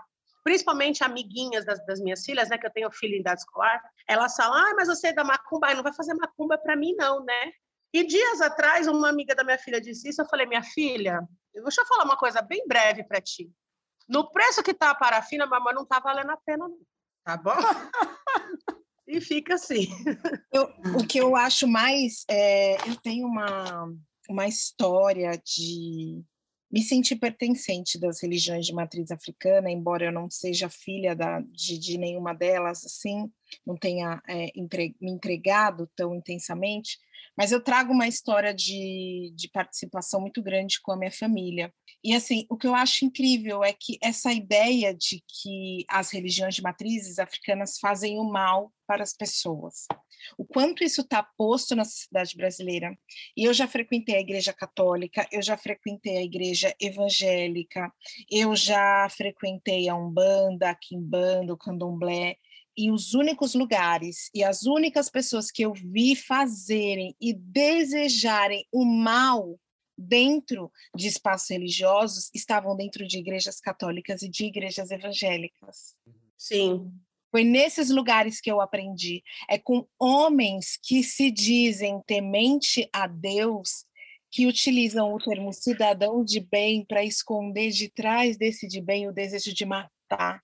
[0.43, 4.35] principalmente amiguinhas das, das, minhas filhas, né, que eu tenho filho em idade escolar, elas
[4.35, 7.53] falam, ah, mas você é da macumba, não vai fazer macumba para mim não, né?
[7.93, 11.21] E dias atrás, uma amiga da minha filha disse isso, eu falei, minha filha,
[11.53, 13.51] deixa eu falar uma coisa bem breve para ti.
[14.09, 16.79] No preço que tá a parafina, mamãe não tá valendo a pena não,
[17.25, 17.55] tá bom?
[19.07, 19.89] e fica assim.
[20.53, 20.65] Eu,
[20.99, 23.93] o que eu acho mais, é, eu tenho uma
[24.31, 26.23] uma história de
[26.73, 31.77] me sentir pertencente das religiões de matriz africana, embora eu não seja filha da, de,
[31.77, 33.29] de nenhuma delas, assim,
[33.67, 36.97] não tenha é, entre, me entregado tão intensamente,
[37.37, 41.75] mas eu trago uma história de, de participação muito grande com a minha família.
[42.03, 46.55] E assim, o que eu acho incrível é que essa ideia de que as religiões
[46.55, 49.87] de matrizes africanas fazem o mal para as pessoas.
[50.37, 52.97] O quanto isso está posto na sociedade brasileira.
[53.37, 57.93] E eu já frequentei a igreja católica, eu já frequentei a igreja evangélica,
[58.31, 62.37] eu já frequentei a Umbanda, a Quimbanda, o Candomblé,
[62.77, 68.85] e os únicos lugares e as únicas pessoas que eu vi fazerem e desejarem o
[68.85, 69.59] mal
[70.01, 75.99] dentro de espaços religiosos estavam dentro de igrejas católicas e de igrejas evangélicas.
[76.37, 76.91] Sim.
[77.31, 79.23] Foi nesses lugares que eu aprendi.
[79.49, 83.85] É com homens que se dizem temente a Deus
[84.31, 89.13] que utilizam o termo cidadão de bem para esconder de trás desse de bem o
[89.13, 90.43] desejo de matar,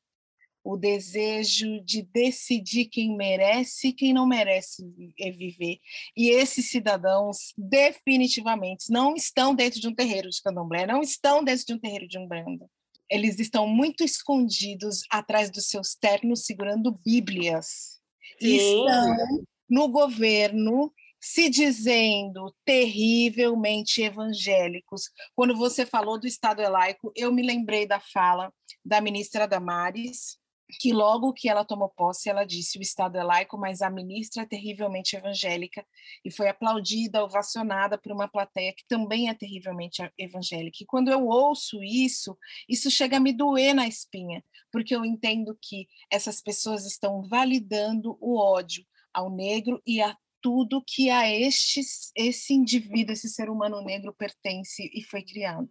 [0.67, 4.85] o desejo de decidir quem merece e quem não merece
[5.17, 5.79] viver.
[6.17, 11.67] E esses cidadãos definitivamente não estão dentro de um terreiro de candomblé, não estão dentro
[11.67, 12.69] de um terreiro de umbanda.
[13.09, 18.01] Eles estão muito escondidos atrás dos seus ternos, segurando bíblias.
[18.41, 25.11] E estão no governo se dizendo terrivelmente evangélicos.
[25.37, 28.53] Quando você falou do Estado elaico, eu me lembrei da fala
[28.85, 30.39] da ministra Damares,
[30.69, 34.43] que logo que ela tomou posse, ela disse: o Estado é laico, mas a ministra
[34.43, 35.87] é terrivelmente evangélica,
[36.25, 40.79] e foi aplaudida, ovacionada por uma plateia que também é terrivelmente evangélica.
[40.81, 42.37] E quando eu ouço isso,
[42.69, 44.43] isso chega a me doer na espinha,
[44.73, 50.83] porque eu entendo que essas pessoas estão validando o ódio ao negro e a tudo
[50.87, 51.81] que a este,
[52.15, 55.69] esse indivíduo, esse ser humano negro pertence e foi criado.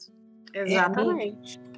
[0.53, 1.59] Exatamente.
[1.59, 1.74] É,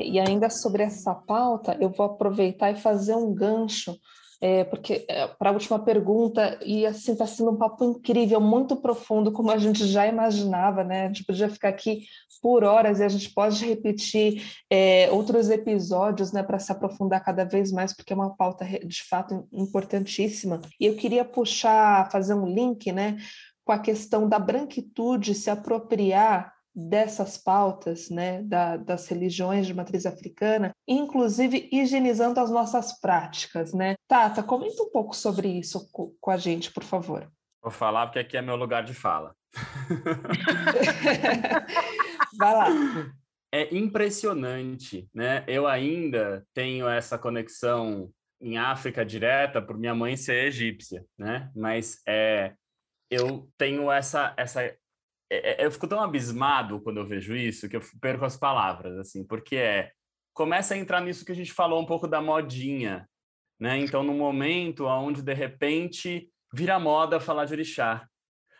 [0.00, 3.96] e ainda sobre essa pauta, eu vou aproveitar e fazer um gancho
[4.40, 8.76] é, porque é, para a última pergunta, e assim está sendo um papo incrível, muito
[8.76, 11.04] profundo, como a gente já imaginava, né?
[11.04, 12.04] A gente podia ficar aqui
[12.42, 17.44] por horas e a gente pode repetir é, outros episódios, né, para se aprofundar cada
[17.44, 20.60] vez mais, porque é uma pauta de fato importantíssima.
[20.78, 23.16] E eu queria puxar, fazer um link, né,
[23.64, 30.04] com a questão da branquitude se apropriar dessas pautas, né, da, das religiões de matriz
[30.04, 33.94] africana, inclusive higienizando as nossas práticas, né?
[34.06, 37.32] Tata, comenta um pouco sobre isso com, a gente, por favor.
[37.62, 39.34] Vou falar porque aqui é meu lugar de fala.
[42.38, 42.66] Vai lá.
[43.50, 45.44] É impressionante, né?
[45.46, 51.50] Eu ainda tenho essa conexão em África direta por minha mãe ser egípcia, né?
[51.56, 52.52] Mas é,
[53.10, 54.76] eu tenho essa essa
[55.30, 59.56] eu fico tão abismado quando eu vejo isso que eu perco as palavras, assim, porque
[59.56, 59.90] é
[60.32, 63.08] começa a entrar nisso que a gente falou um pouco da modinha,
[63.58, 63.78] né?
[63.78, 68.06] Então, no momento onde de repente vira moda falar de orixá,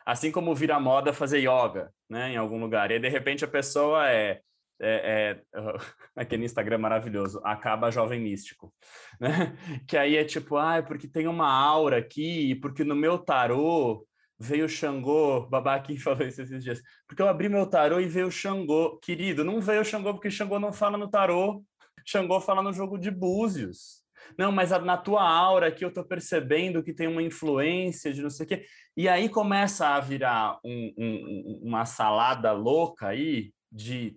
[0.04, 2.32] assim como vira moda fazer yoga, né?
[2.32, 4.40] Em algum lugar, e de repente a pessoa é
[4.80, 5.42] é, é,
[6.16, 8.72] aquele Instagram maravilhoso, acaba jovem místico,
[9.20, 9.56] né?
[9.86, 14.06] Que aí é tipo, ah, porque tem uma aura aqui, porque no meu tarô
[14.38, 18.98] veio Xangô, Babaquim falou isso esses dias, porque eu abri meu tarô e veio Xangô.
[18.98, 21.62] Querido, não veio Xangô porque Xangô não fala no tarô,
[22.04, 24.04] Xangô fala no jogo de búzios.
[24.36, 28.30] Não, mas na tua aura aqui eu tô percebendo que tem uma influência de não
[28.30, 28.66] sei o quê.
[28.96, 34.16] E aí começa a virar um, um, uma salada louca aí de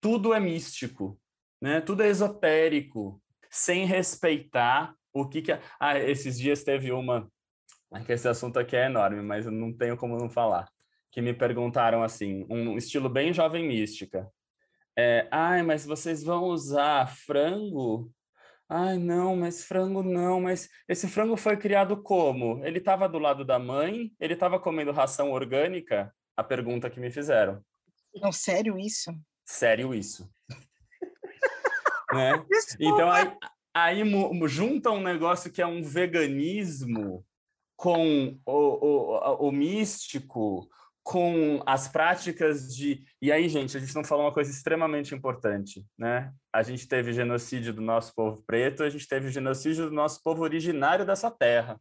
[0.00, 1.18] tudo é místico,
[1.60, 1.80] né?
[1.80, 5.58] Tudo é esotérico, sem respeitar o que que...
[5.80, 7.30] Ah, esses dias teve uma
[8.00, 10.68] é que esse assunto aqui é enorme, mas eu não tenho como não falar.
[11.10, 14.30] Que me perguntaram assim, um estilo bem jovem mística.
[14.98, 18.10] É, Ai, mas vocês vão usar frango?
[18.68, 22.64] Ai, não, mas frango não, mas esse frango foi criado como?
[22.64, 24.12] Ele estava do lado da mãe?
[24.18, 26.12] Ele estava comendo ração orgânica?
[26.36, 27.62] A pergunta que me fizeram.
[28.14, 29.12] Não, sério isso?
[29.44, 30.28] Sério isso.
[32.12, 32.44] né?
[32.80, 33.32] Então aí,
[33.72, 34.02] aí
[34.48, 37.24] junta um negócio que é um veganismo
[37.76, 40.68] com o, o, o místico,
[41.06, 43.04] com as práticas de.
[43.22, 46.32] E aí, gente, a gente não falou uma coisa extremamente importante, né?
[46.52, 50.42] A gente teve genocídio do nosso povo preto, a gente teve genocídio do nosso povo
[50.42, 51.80] originário dessa terra.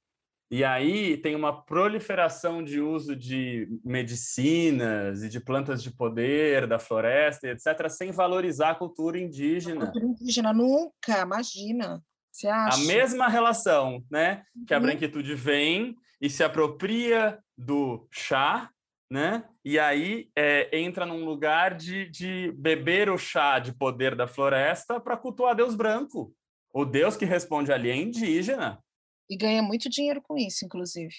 [0.52, 6.78] E aí tem uma proliferação de uso de medicinas e de plantas de poder da
[6.78, 9.86] floresta, etc., sem valorizar a cultura indígena.
[9.86, 12.00] A cultura indígena nunca, imagina.
[12.36, 12.82] Você acha?
[12.82, 14.44] A mesma relação, né?
[14.68, 14.84] Que a uhum.
[14.84, 18.70] branquitude vem e se apropria do chá,
[19.10, 19.46] né?
[19.64, 25.00] E aí é, entra num lugar de, de beber o chá de poder da floresta
[25.00, 26.36] para cultuar Deus branco.
[26.74, 28.84] O Deus que responde ali é indígena.
[29.30, 31.16] E ganha muito dinheiro com isso, inclusive.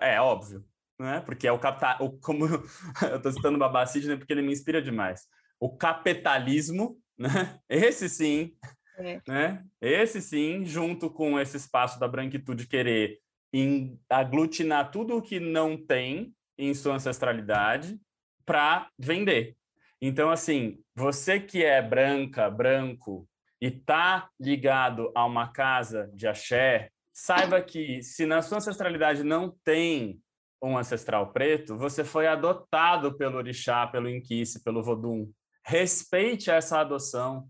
[0.00, 0.64] É óbvio,
[1.00, 1.20] né?
[1.22, 2.46] Porque é o capital, como
[3.10, 4.14] eu estou citando o Babacid, né?
[4.14, 5.22] Porque ele me inspira demais.
[5.58, 7.58] O capitalismo, né?
[7.68, 8.54] Esse sim
[9.00, 9.22] é.
[9.26, 9.64] Né?
[9.80, 13.18] Esse sim, junto com esse espaço da branquitude querer
[14.08, 17.98] aglutinar tudo o que não tem em sua ancestralidade
[18.44, 19.56] para vender.
[20.00, 23.28] Então, assim, você que é branca, branco
[23.60, 29.54] e tá ligado a uma casa de axé, saiba que se na sua ancestralidade não
[29.62, 30.20] tem
[30.62, 35.30] um ancestral preto, você foi adotado pelo orixá, pelo inquice, pelo vodum.
[35.64, 37.46] Respeite essa adoção,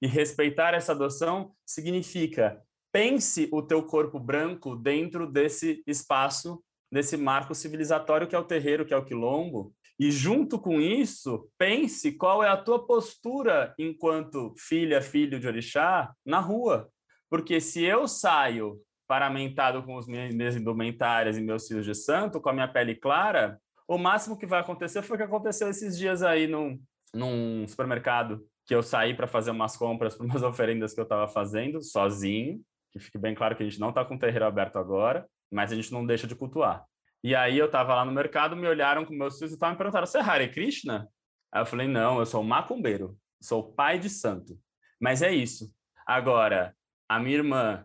[0.00, 7.54] e respeitar essa adoção significa pense o teu corpo branco dentro desse espaço, desse marco
[7.54, 12.42] civilizatório que é o terreiro, que é o quilombo, e junto com isso, pense qual
[12.42, 16.88] é a tua postura enquanto filha, filho de orixá na rua.
[17.28, 22.48] Porque se eu saio paramentado com os minhas indumentárias e meus fios de santo, com
[22.48, 26.22] a minha pele clara, o máximo que vai acontecer foi o que aconteceu esses dias
[26.22, 26.80] aí num,
[27.12, 31.26] num supermercado, que eu saí para fazer umas compras para umas oferendas que eu estava
[31.26, 32.62] fazendo, sozinho,
[32.92, 35.72] que fique bem claro que a gente não está com o terreiro aberto agora, mas
[35.72, 36.84] a gente não deixa de cultuar.
[37.20, 40.06] E aí eu estava lá no mercado, me olharam com meus filhos e me perguntando,
[40.06, 41.08] você é Hare Krishna?
[41.52, 44.56] Aí eu falei, não, eu sou macumbeiro, sou pai de santo.
[45.00, 45.74] Mas é isso.
[46.06, 46.72] Agora,
[47.08, 47.84] a minha irmã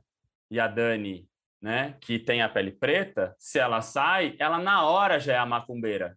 [0.51, 1.27] e a Dani,
[1.59, 5.47] né, que tem a pele preta, se ela sai, ela na hora já é a
[5.47, 6.15] macumbeira.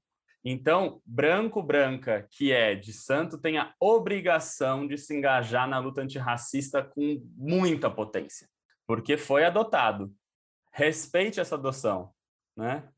[0.51, 6.01] Então, branco, branca, que é de santo, tem a obrigação de se engajar na luta
[6.01, 8.49] antirracista com muita potência,
[8.86, 10.11] porque foi adotado.
[10.72, 12.12] Respeite essa adoção,
[12.57, 12.88] né?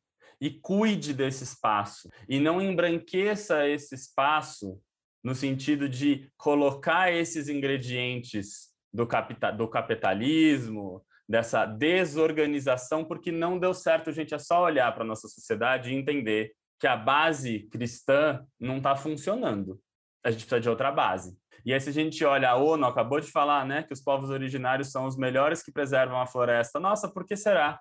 [0.40, 4.80] e cuide desse espaço e não embranqueça esse espaço
[5.22, 13.74] no sentido de colocar esses ingredientes do, capita do capitalismo, dessa desorganização, porque não deu
[13.74, 14.34] certo, gente.
[14.34, 18.97] É só olhar para a nossa sociedade e entender que a base cristã não está
[18.97, 19.78] funcionando.
[20.24, 21.39] A gente precisa de outra base.
[21.64, 24.31] E aí, se a gente olha, a ONU acabou de falar né, que os povos
[24.31, 26.81] originários são os melhores que preservam a floresta.
[26.81, 27.78] Nossa, por que será?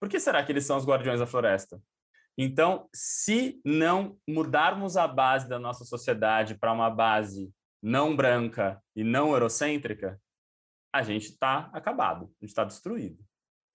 [0.00, 1.80] Por que será que eles são os guardiões da floresta?
[2.38, 7.50] Então, se não mudarmos a base da nossa sociedade para uma base
[7.82, 10.20] não branca e não eurocêntrica,
[10.94, 13.18] a gente está acabado, a gente está destruído.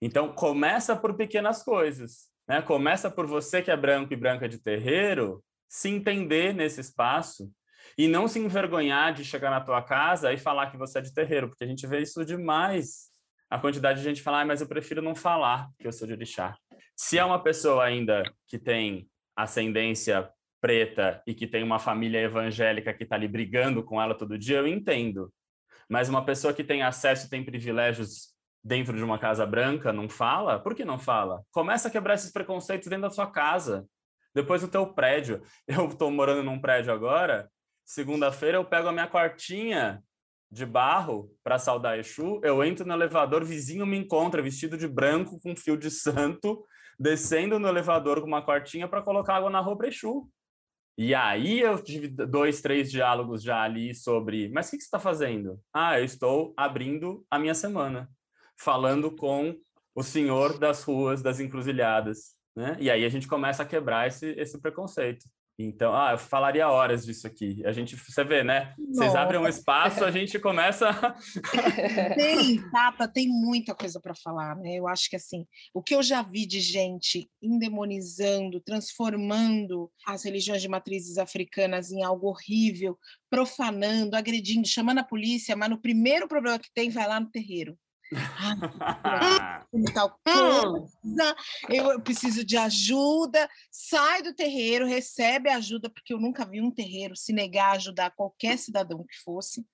[0.02, 2.31] Então, começa por pequenas coisas.
[2.48, 2.62] Né?
[2.62, 7.50] Começa por você que é branco e branca de terreiro, se entender nesse espaço
[7.98, 11.14] e não se envergonhar de chegar na tua casa e falar que você é de
[11.14, 13.10] terreiro, porque a gente vê isso demais.
[13.50, 16.14] A quantidade de gente falar, ah, mas eu prefiro não falar que eu sou de
[16.14, 16.56] orixá.
[16.96, 20.30] Se é uma pessoa ainda que tem ascendência
[20.62, 24.58] preta e que tem uma família evangélica que está ali brigando com ela todo dia,
[24.58, 25.34] eu entendo.
[25.89, 28.31] Mas uma pessoa que tem acesso tem privilégios
[28.64, 30.59] dentro de uma casa branca não fala?
[30.59, 31.43] Por que não fala?
[31.51, 33.86] Começa a quebrar esses preconceitos dentro da sua casa,
[34.34, 35.41] depois do teu prédio.
[35.68, 37.49] Eu estou morando num prédio agora.
[37.84, 40.01] Segunda-feira eu pego a minha quartinha
[40.51, 45.39] de barro para saudar Exu, eu entro no elevador, vizinho me encontra vestido de branco
[45.41, 46.66] com fio de santo,
[46.99, 50.30] descendo no elevador com uma quartinha para colocar água na roupa Exu.
[50.97, 54.88] E aí eu tive dois, três diálogos já ali sobre, mas o que, que você
[54.88, 55.59] está fazendo?
[55.74, 58.09] Ah, eu estou abrindo a minha semana,
[58.64, 59.57] falando com
[59.95, 62.78] o senhor das ruas, das encruzilhadas, né?
[62.80, 65.26] E aí a gente começa a quebrar esse, esse preconceito.
[65.59, 67.62] Então, ah, eu falaria horas disso aqui.
[67.66, 68.74] A gente, você vê, né?
[68.91, 70.89] Vocês abrem um espaço, a gente começa.
[72.16, 74.76] tem, Tata, tem muita coisa para falar, né?
[74.76, 80.62] Eu acho que assim, o que eu já vi de gente endemonizando, transformando as religiões
[80.62, 82.97] de matrizes africanas em algo horrível,
[83.30, 87.78] profanando, agredindo, chamando a polícia, mas no primeiro problema que tem, vai lá no terreiro.
[89.93, 91.36] Tal coisa,
[91.70, 97.16] eu preciso de ajuda, sai do terreiro, recebe ajuda, porque eu nunca vi um terreiro
[97.16, 99.66] se negar a ajudar qualquer cidadão que fosse,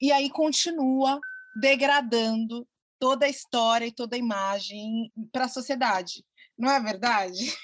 [0.00, 1.20] e aí continua
[1.60, 2.66] degradando
[2.98, 6.24] toda a história e toda a imagem para a sociedade.
[6.56, 7.54] Não é verdade?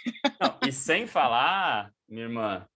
[0.41, 2.67] Não, e sem falar, minha irmã,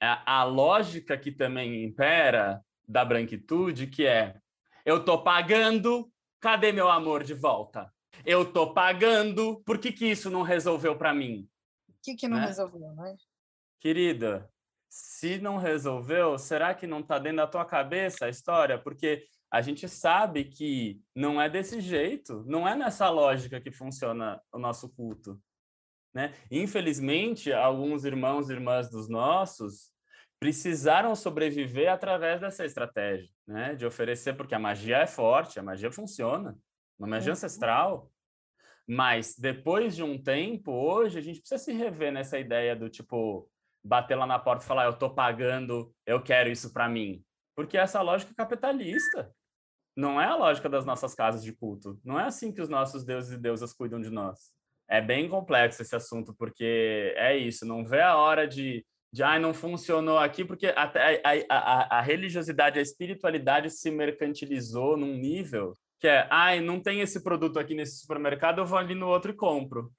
[0.00, 4.36] a, a lógica que também impera da branquitude, que é
[4.84, 6.12] eu tô pagando
[6.44, 7.90] Cadê meu amor de volta?
[8.22, 11.48] Eu tô pagando, por que, que isso não resolveu para mim?
[11.88, 12.44] O que, que não né?
[12.44, 13.16] resolveu, né?
[13.80, 14.46] Querida,
[14.90, 18.78] se não resolveu, será que não está dentro da tua cabeça a história?
[18.78, 24.38] Porque a gente sabe que não é desse jeito, não é nessa lógica que funciona
[24.52, 25.40] o nosso culto.
[26.12, 26.34] Né?
[26.50, 29.93] Infelizmente, alguns irmãos e irmãs dos nossos
[30.44, 33.74] precisaram sobreviver através dessa estratégia, né?
[33.74, 36.54] De oferecer, porque a magia é forte, a magia funciona,
[36.98, 37.32] uma magia uhum.
[37.32, 38.10] ancestral.
[38.86, 43.50] Mas depois de um tempo, hoje, a gente precisa se rever nessa ideia do tipo,
[43.82, 47.24] bater lá na porta e falar, eu tô pagando, eu quero isso para mim.
[47.56, 49.32] Porque essa lógica é capitalista.
[49.96, 51.98] Não é a lógica das nossas casas de culto.
[52.04, 54.52] Não é assim que os nossos deuses e deusas cuidam de nós.
[54.90, 58.84] É bem complexo esse assunto, porque é isso, não vê a hora de
[59.14, 64.96] de ah, não funcionou aqui, porque a, a, a, a, religiosidade, a espiritualidade se mercantilizou
[64.96, 68.76] num nível que é, ai, ah, não tem esse produto aqui nesse supermercado, eu vou
[68.76, 69.92] ali no outro e compro.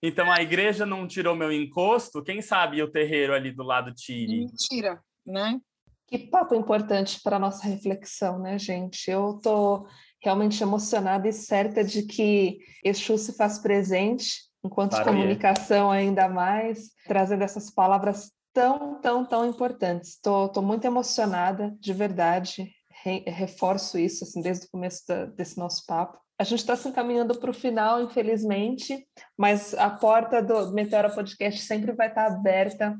[0.00, 4.38] Então a igreja não tirou meu encosto, quem sabe o terreiro ali do lado tire.
[4.38, 5.58] Mentira, né?
[6.06, 9.10] Que papo importante para nossa reflexão, né, gente?
[9.10, 9.88] Eu tô
[10.22, 16.90] realmente emocionada e certa de que Exu se faz presente enquanto de comunicação ainda mais,
[17.06, 20.10] trazendo essas palavras tão, tão, tão importantes.
[20.10, 22.70] Estou muito emocionada, de verdade,
[23.02, 26.18] Re, reforço isso assim, desde o começo da, desse nosso papo.
[26.38, 29.06] A gente está se encaminhando para o final, infelizmente,
[29.36, 32.96] mas a porta do Meteora Podcast sempre vai estar aberta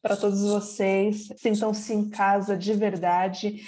[0.00, 1.28] para todos vocês.
[1.36, 3.62] Sintam-se em casa de verdade.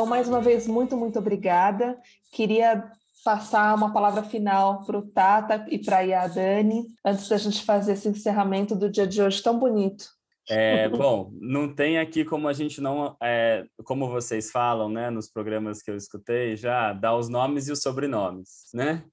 [0.00, 1.94] Então, mais uma vez, muito, muito obrigada.
[2.32, 2.90] Queria
[3.22, 7.92] passar uma palavra final para o Tata e para a Dani, antes da gente fazer
[7.92, 10.06] esse encerramento do dia de hoje tão bonito.
[10.48, 15.30] É, bom, não tem aqui como a gente não, é, como vocês falam, né, nos
[15.30, 19.04] programas que eu escutei já, dar os nomes e os sobrenomes, né?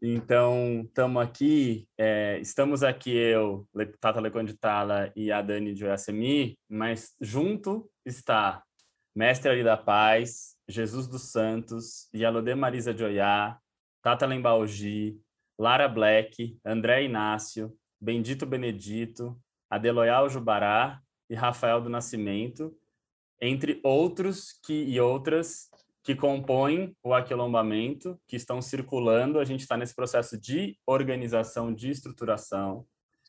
[0.00, 3.66] Então, estamos aqui, é, estamos aqui eu,
[4.00, 8.62] Tata Leconditala e a Dani de Oiacemi, mas junto está
[9.14, 13.04] Mestre Ali da Paz, Jesus dos Santos, Yalodê Marisa de
[14.02, 15.20] Tata Lembalgi,
[15.58, 19.38] Lara Black, André Inácio, Bendito Benedito,
[19.70, 21.00] Adeloyal Jubará
[21.30, 22.76] e Rafael do Nascimento,
[23.40, 25.70] entre outros que, e outras
[26.02, 29.38] que compõem o aquilombamento, que estão circulando.
[29.38, 32.86] A gente está nesse processo de organização, de estruturação.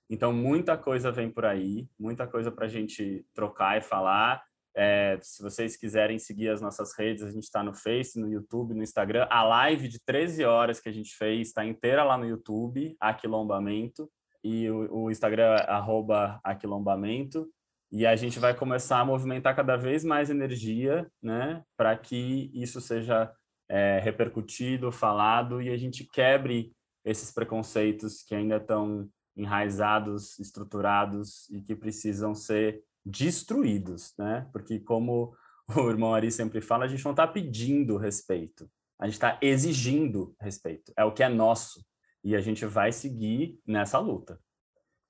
[0.10, 4.44] Então, muita coisa vem por aí, muita coisa para a gente trocar e falar.
[4.76, 8.74] É, se vocês quiserem seguir as nossas redes, a gente está no Face, no YouTube,
[8.74, 9.26] no Instagram.
[9.30, 14.10] A live de 13 horas que a gente fez está inteira lá no YouTube, Aquilombamento,
[14.44, 17.50] e o, o Instagram é arroba Aquilombamento.
[17.92, 22.82] E a gente vai começar a movimentar cada vez mais energia, né, para que isso
[22.82, 23.32] seja
[23.70, 26.74] é, repercutido, falado e a gente quebre
[27.04, 34.48] esses preconceitos que ainda estão enraizados, estruturados e que precisam ser destruídos, né?
[34.52, 35.36] Porque como
[35.76, 40.36] o irmão Ari sempre fala, a gente não está pedindo respeito, a gente está exigindo
[40.40, 40.92] respeito.
[40.98, 41.86] É o que é nosso
[42.24, 44.40] e a gente vai seguir nessa luta.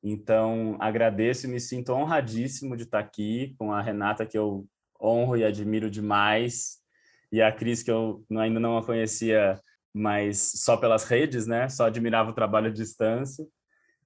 [0.03, 4.67] Então, agradeço e me sinto honradíssimo de estar aqui com a Renata, que eu
[5.01, 6.79] honro e admiro demais,
[7.31, 9.59] e a Cris, que eu ainda não a conhecia,
[9.93, 11.67] mas só pelas redes, né?
[11.69, 13.47] Só admirava o trabalho à distância.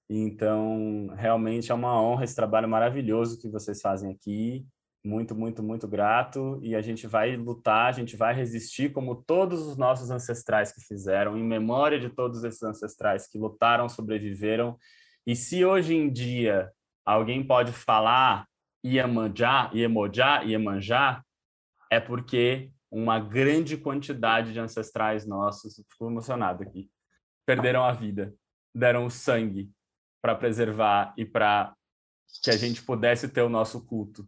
[0.10, 4.66] Então, realmente é uma honra esse trabalho maravilhoso que vocês fazem aqui.
[5.05, 6.60] Muito, muito, muito grato.
[6.64, 10.82] E a gente vai lutar, a gente vai resistir como todos os nossos ancestrais que
[10.82, 14.78] fizeram, em memória de todos esses ancestrais que lutaram, sobreviveram.
[15.28, 16.72] E se hoje em dia
[17.05, 18.47] alguém pode falar
[18.84, 21.24] Iemanjá, Iemonjá, Iemanjá,
[21.91, 26.89] é porque uma grande quantidade de ancestrais nossos, fico emocionado aqui,
[27.45, 28.34] perderam a vida,
[28.74, 29.70] deram o sangue
[30.22, 31.74] para preservar e para
[32.43, 34.28] que a gente pudesse ter o nosso culto,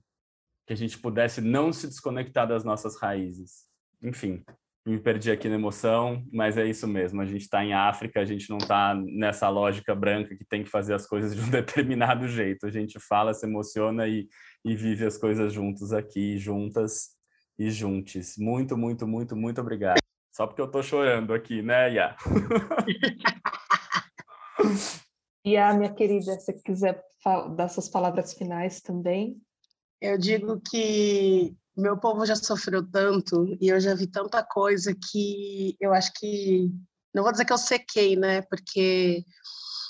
[0.65, 3.65] que a gente pudesse não se desconectar das nossas raízes.
[4.01, 4.43] Enfim,
[4.85, 7.21] me perdi aqui na emoção, mas é isso mesmo.
[7.21, 10.69] A gente está em África, a gente não está nessa lógica branca que tem que
[10.69, 12.65] fazer as coisas de um determinado jeito.
[12.65, 14.27] A gente fala, se emociona e,
[14.65, 17.11] e vive as coisas juntos aqui, juntas
[17.59, 18.35] e juntos.
[18.37, 19.99] Muito, muito, muito, muito obrigado.
[20.31, 22.15] Só porque eu estou chorando aqui, né, Iá?
[25.43, 27.03] E a minha querida, se quiser
[27.55, 29.41] dar suas palavras finais também.
[29.99, 35.75] Eu digo que meu povo já sofreu tanto e eu já vi tanta coisa que
[35.79, 36.69] eu acho que
[37.13, 38.41] não vou dizer que eu sequei, né?
[38.43, 39.25] Porque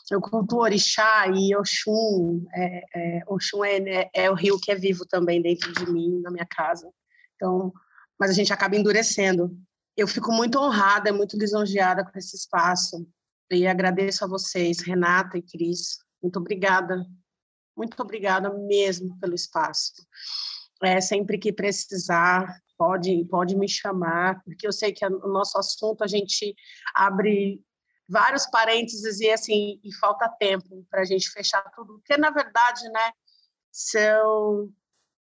[0.09, 4.75] eu culto orixá e Oxum, é, é, Oxum é, é, é, o rio que é
[4.75, 6.91] vivo também dentro de mim, na minha casa.
[7.35, 7.71] Então,
[8.19, 9.55] mas a gente acaba endurecendo.
[9.95, 13.07] Eu fico muito honrada, muito lisonjeada com esse espaço.
[13.51, 15.99] E agradeço a vocês, Renata e Cris.
[16.21, 17.05] Muito obrigada.
[17.75, 19.93] Muito obrigada mesmo pelo espaço.
[20.81, 26.01] É, sempre que precisar, pode, pode me chamar, porque eu sei que o nosso assunto
[26.03, 26.55] a gente
[26.95, 27.61] abre
[28.07, 32.89] vários parênteses e assim e falta tempo para a gente fechar tudo, porque na verdade,
[32.89, 33.11] né,
[33.71, 34.69] são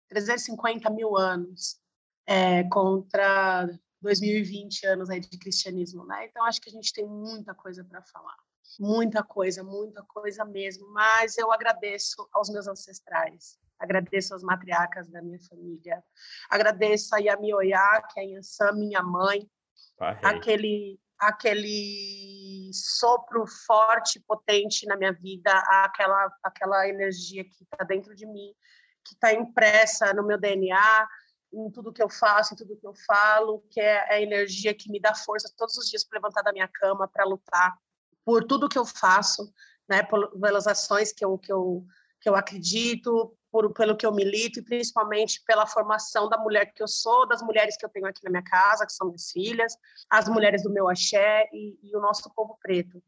[0.10, 1.78] 350 mil anos
[2.26, 3.68] é, contra
[4.04, 6.26] 2020 anos aí de cristianismo, né?
[6.26, 8.36] Então acho que a gente tem muita coisa para falar,
[8.80, 10.88] muita coisa, muita coisa mesmo.
[10.92, 16.04] Mas eu agradeço aos meus ancestrais, agradeço às matriarcas da minha família,
[16.50, 19.50] agradeço a Yami Oyá, que é a Yansan, minha mãe,
[20.22, 25.52] aquele aquele sopro forte, potente na minha vida,
[25.86, 28.54] aquela aquela energia que está dentro de mim,
[29.06, 31.08] que está impressa no meu DNA,
[31.54, 34.90] em tudo que eu faço, em tudo que eu falo, que é a energia que
[34.90, 37.78] me dá força todos os dias para levantar da minha cama, para lutar
[38.26, 39.54] por tudo que eu faço,
[39.88, 40.02] né,
[40.42, 41.86] pelas ações que eu, que eu,
[42.20, 46.82] que eu acredito, por, pelo que eu milito e principalmente pela formação da mulher que
[46.82, 49.78] eu sou, das mulheres que eu tenho aqui na minha casa, que são minhas filhas,
[50.10, 53.04] as mulheres do meu axé e, e o nosso povo preto.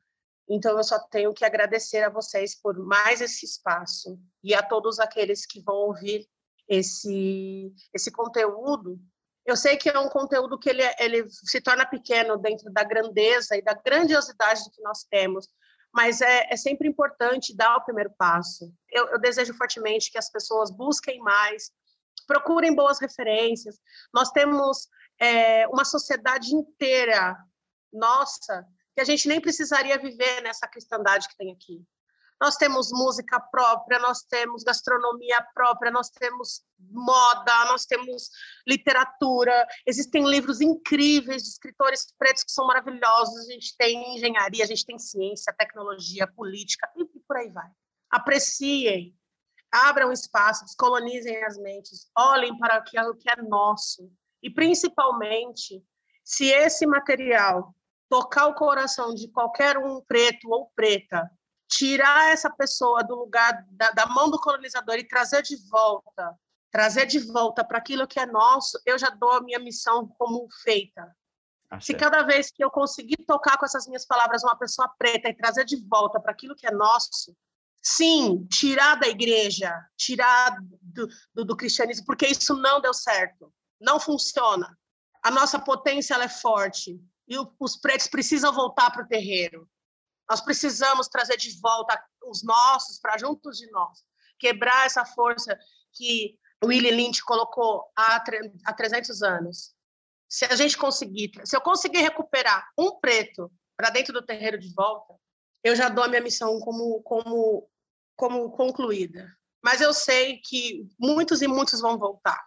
[0.48, 5.00] Então, eu só tenho que agradecer a vocês por mais esse espaço e a todos
[5.00, 6.28] aqueles que vão ouvir
[6.68, 9.00] esse, esse conteúdo.
[9.46, 13.56] Eu sei que é um conteúdo que ele, ele se torna pequeno dentro da grandeza
[13.56, 15.48] e da grandiosidade que nós temos,
[15.94, 18.74] mas é, é sempre importante dar o primeiro passo.
[18.92, 21.72] Eu, eu desejo fortemente que as pessoas busquem mais,
[22.28, 23.80] procurem boas referências.
[24.14, 24.90] Nós temos
[25.20, 27.38] é, uma sociedade inteira
[27.94, 31.86] nossa que a gente nem precisaria viver nessa cristandade que tem aqui.
[32.42, 38.30] Nós temos música própria, nós temos gastronomia própria, nós temos moda, nós temos
[38.68, 39.66] literatura.
[39.86, 43.48] Existem livros incríveis de escritores pretos que são maravilhosos.
[43.48, 47.70] A gente tem engenharia, a gente tem ciência, tecnologia, política e por aí vai.
[48.12, 49.16] Apreciem,
[49.72, 54.12] abram espaço, descolonizem as mentes, olhem para o que é nosso.
[54.44, 55.84] E, principalmente,
[56.24, 57.74] se esse material
[58.10, 61.30] tocar o coração de qualquer um preto ou preta
[61.68, 66.38] tirar essa pessoa do lugar da, da mão do colonizador e trazer de volta,
[66.72, 70.48] trazer de volta para aquilo que é nosso, eu já dou a minha missão como
[70.64, 71.16] feita.
[71.82, 75.36] Se cada vez que eu conseguir tocar com essas minhas palavras uma pessoa preta e
[75.36, 77.36] trazer de volta para aquilo que é nosso,
[77.82, 84.00] sim, tirar da igreja, tirar do, do, do, cristianismo, porque isso não deu certo, não
[84.00, 84.78] funciona.
[85.24, 89.68] A nossa potência é forte e o, os pretos precisam voltar para o terreiro.
[90.30, 94.04] Nós precisamos trazer de volta os nossos para juntos de nós,
[94.40, 95.58] quebrar essa força
[95.94, 98.24] que o Willie Lynch colocou há,
[98.66, 99.74] há 300 anos.
[100.28, 104.74] Se a gente conseguir, se eu conseguir recuperar um preto para dentro do terreiro de
[104.74, 105.14] volta,
[105.64, 107.70] eu já dou a minha missão como, como,
[108.16, 109.32] como concluída.
[109.64, 112.40] Mas eu sei que muitos e muitos vão voltar,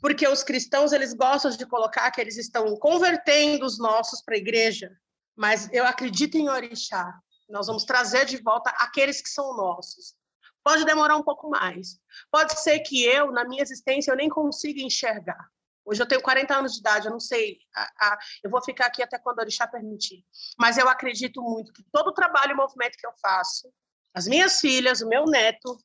[0.00, 4.38] porque os cristãos eles gostam de colocar que eles estão convertendo os nossos para a
[4.38, 4.90] igreja,
[5.36, 7.18] mas eu acredito em orixá.
[7.48, 10.14] Nós vamos trazer de volta aqueles que são nossos.
[10.62, 11.98] Pode demorar um pouco mais.
[12.30, 15.48] Pode ser que eu, na minha existência, eu nem consiga enxergar.
[15.84, 18.86] Hoje eu tenho 40 anos de idade, eu não sei, a, a, eu vou ficar
[18.86, 20.24] aqui até quando o orixá permitir.
[20.58, 23.70] Mas eu acredito muito que todo o trabalho e movimento que eu faço,
[24.14, 25.76] as minhas filhas, o meu neto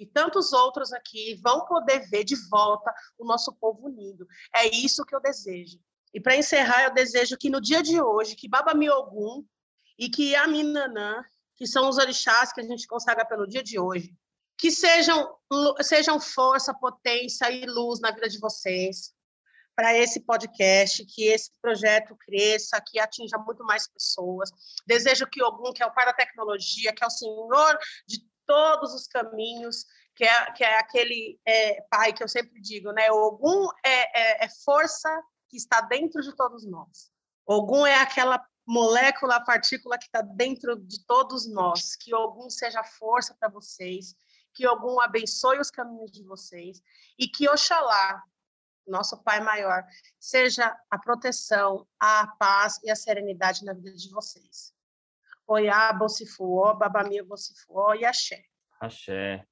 [0.00, 4.26] e tantos outros aqui vão poder ver de volta o nosso povo unido.
[4.54, 5.78] É isso que eu desejo.
[6.16, 9.44] E para encerrar, eu desejo que no dia de hoje, que Baba Miogum
[9.98, 11.22] e que a Minanã,
[11.54, 14.16] que são os orixás que a gente consagra pelo dia de hoje,
[14.56, 15.36] que sejam,
[15.82, 19.12] sejam força, potência e luz na vida de vocês,
[19.74, 24.48] para esse podcast, que esse projeto cresça, que atinja muito mais pessoas.
[24.86, 28.94] Desejo que Ogum, que é o pai da tecnologia, que é o senhor de todos
[28.94, 33.12] os caminhos, que é, que é aquele é, pai que eu sempre digo, né?
[33.12, 35.10] Ogum é, é, é força
[35.48, 37.10] que está dentro de todos nós.
[37.46, 41.94] Ogum é aquela molécula, partícula que está dentro de todos nós.
[41.96, 44.14] Que algum seja força para vocês,
[44.54, 46.82] que algum abençoe os caminhos de vocês
[47.18, 48.22] e que Oxalá,
[48.86, 49.84] nosso Pai maior,
[50.18, 54.74] seja a proteção, a paz e a serenidade na vida de vocês.
[55.46, 58.42] Oiá, Bocifuó, Babamia, Bocifuó e Axé.
[58.80, 59.46] Axé.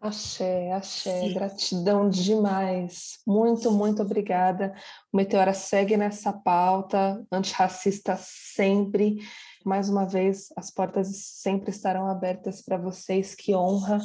[0.00, 1.34] Axé, axé, Sim.
[1.34, 3.18] gratidão demais.
[3.26, 4.74] Muito, muito obrigada.
[5.12, 9.18] O Meteora segue nessa pauta antirracista sempre.
[9.64, 13.34] Mais uma vez, as portas sempre estarão abertas para vocês.
[13.34, 14.00] Que honra.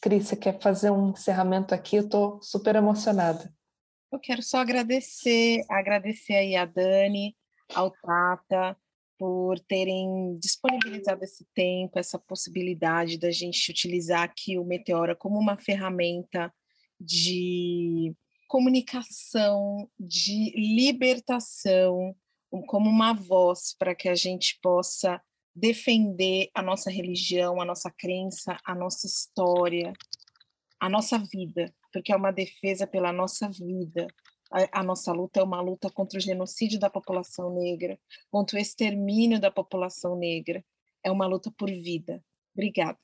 [0.00, 1.96] Cris, você quer fazer um encerramento aqui?
[1.96, 3.52] Eu estou super emocionada.
[4.12, 7.36] Eu quero só agradecer, agradecer aí a Dani,
[7.74, 8.76] ao Tata,
[9.20, 15.58] por terem disponibilizado esse tempo, essa possibilidade da gente utilizar aqui o Meteora como uma
[15.58, 16.50] ferramenta
[16.98, 18.14] de
[18.48, 22.16] comunicação, de libertação,
[22.66, 25.20] como uma voz para que a gente possa
[25.54, 29.92] defender a nossa religião, a nossa crença, a nossa história,
[30.80, 34.06] a nossa vida, porque é uma defesa pela nossa vida,
[34.50, 37.98] a, a, nossa luta é uma luta contra o genocídio da população negra,
[38.30, 40.64] contra o extermínio da população negra.
[41.04, 42.22] É uma luta por vida.
[42.54, 42.98] Obrigada.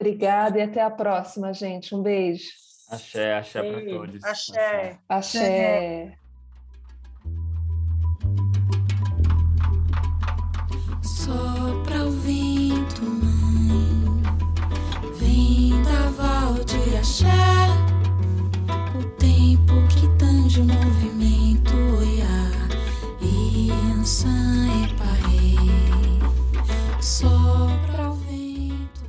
[0.00, 1.94] Obrigada e até a próxima, gente.
[1.94, 2.48] Um beijo.
[2.88, 4.24] Axé, axé para todos.
[4.24, 5.00] Axé.
[5.08, 6.08] Axé.
[6.08, 6.18] axé.
[11.02, 14.22] Sopra o vento, mãe,
[15.18, 17.63] vem da val de axé
[20.54, 21.74] de movimento
[22.16, 22.46] ya
[23.20, 23.70] e
[24.96, 25.56] pai
[27.02, 29.02] sopra o vento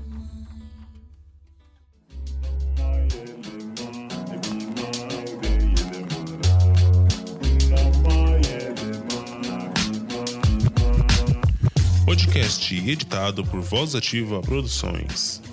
[8.01, 8.41] mãe
[12.05, 15.43] podcast editado por Voz Ativa Produções.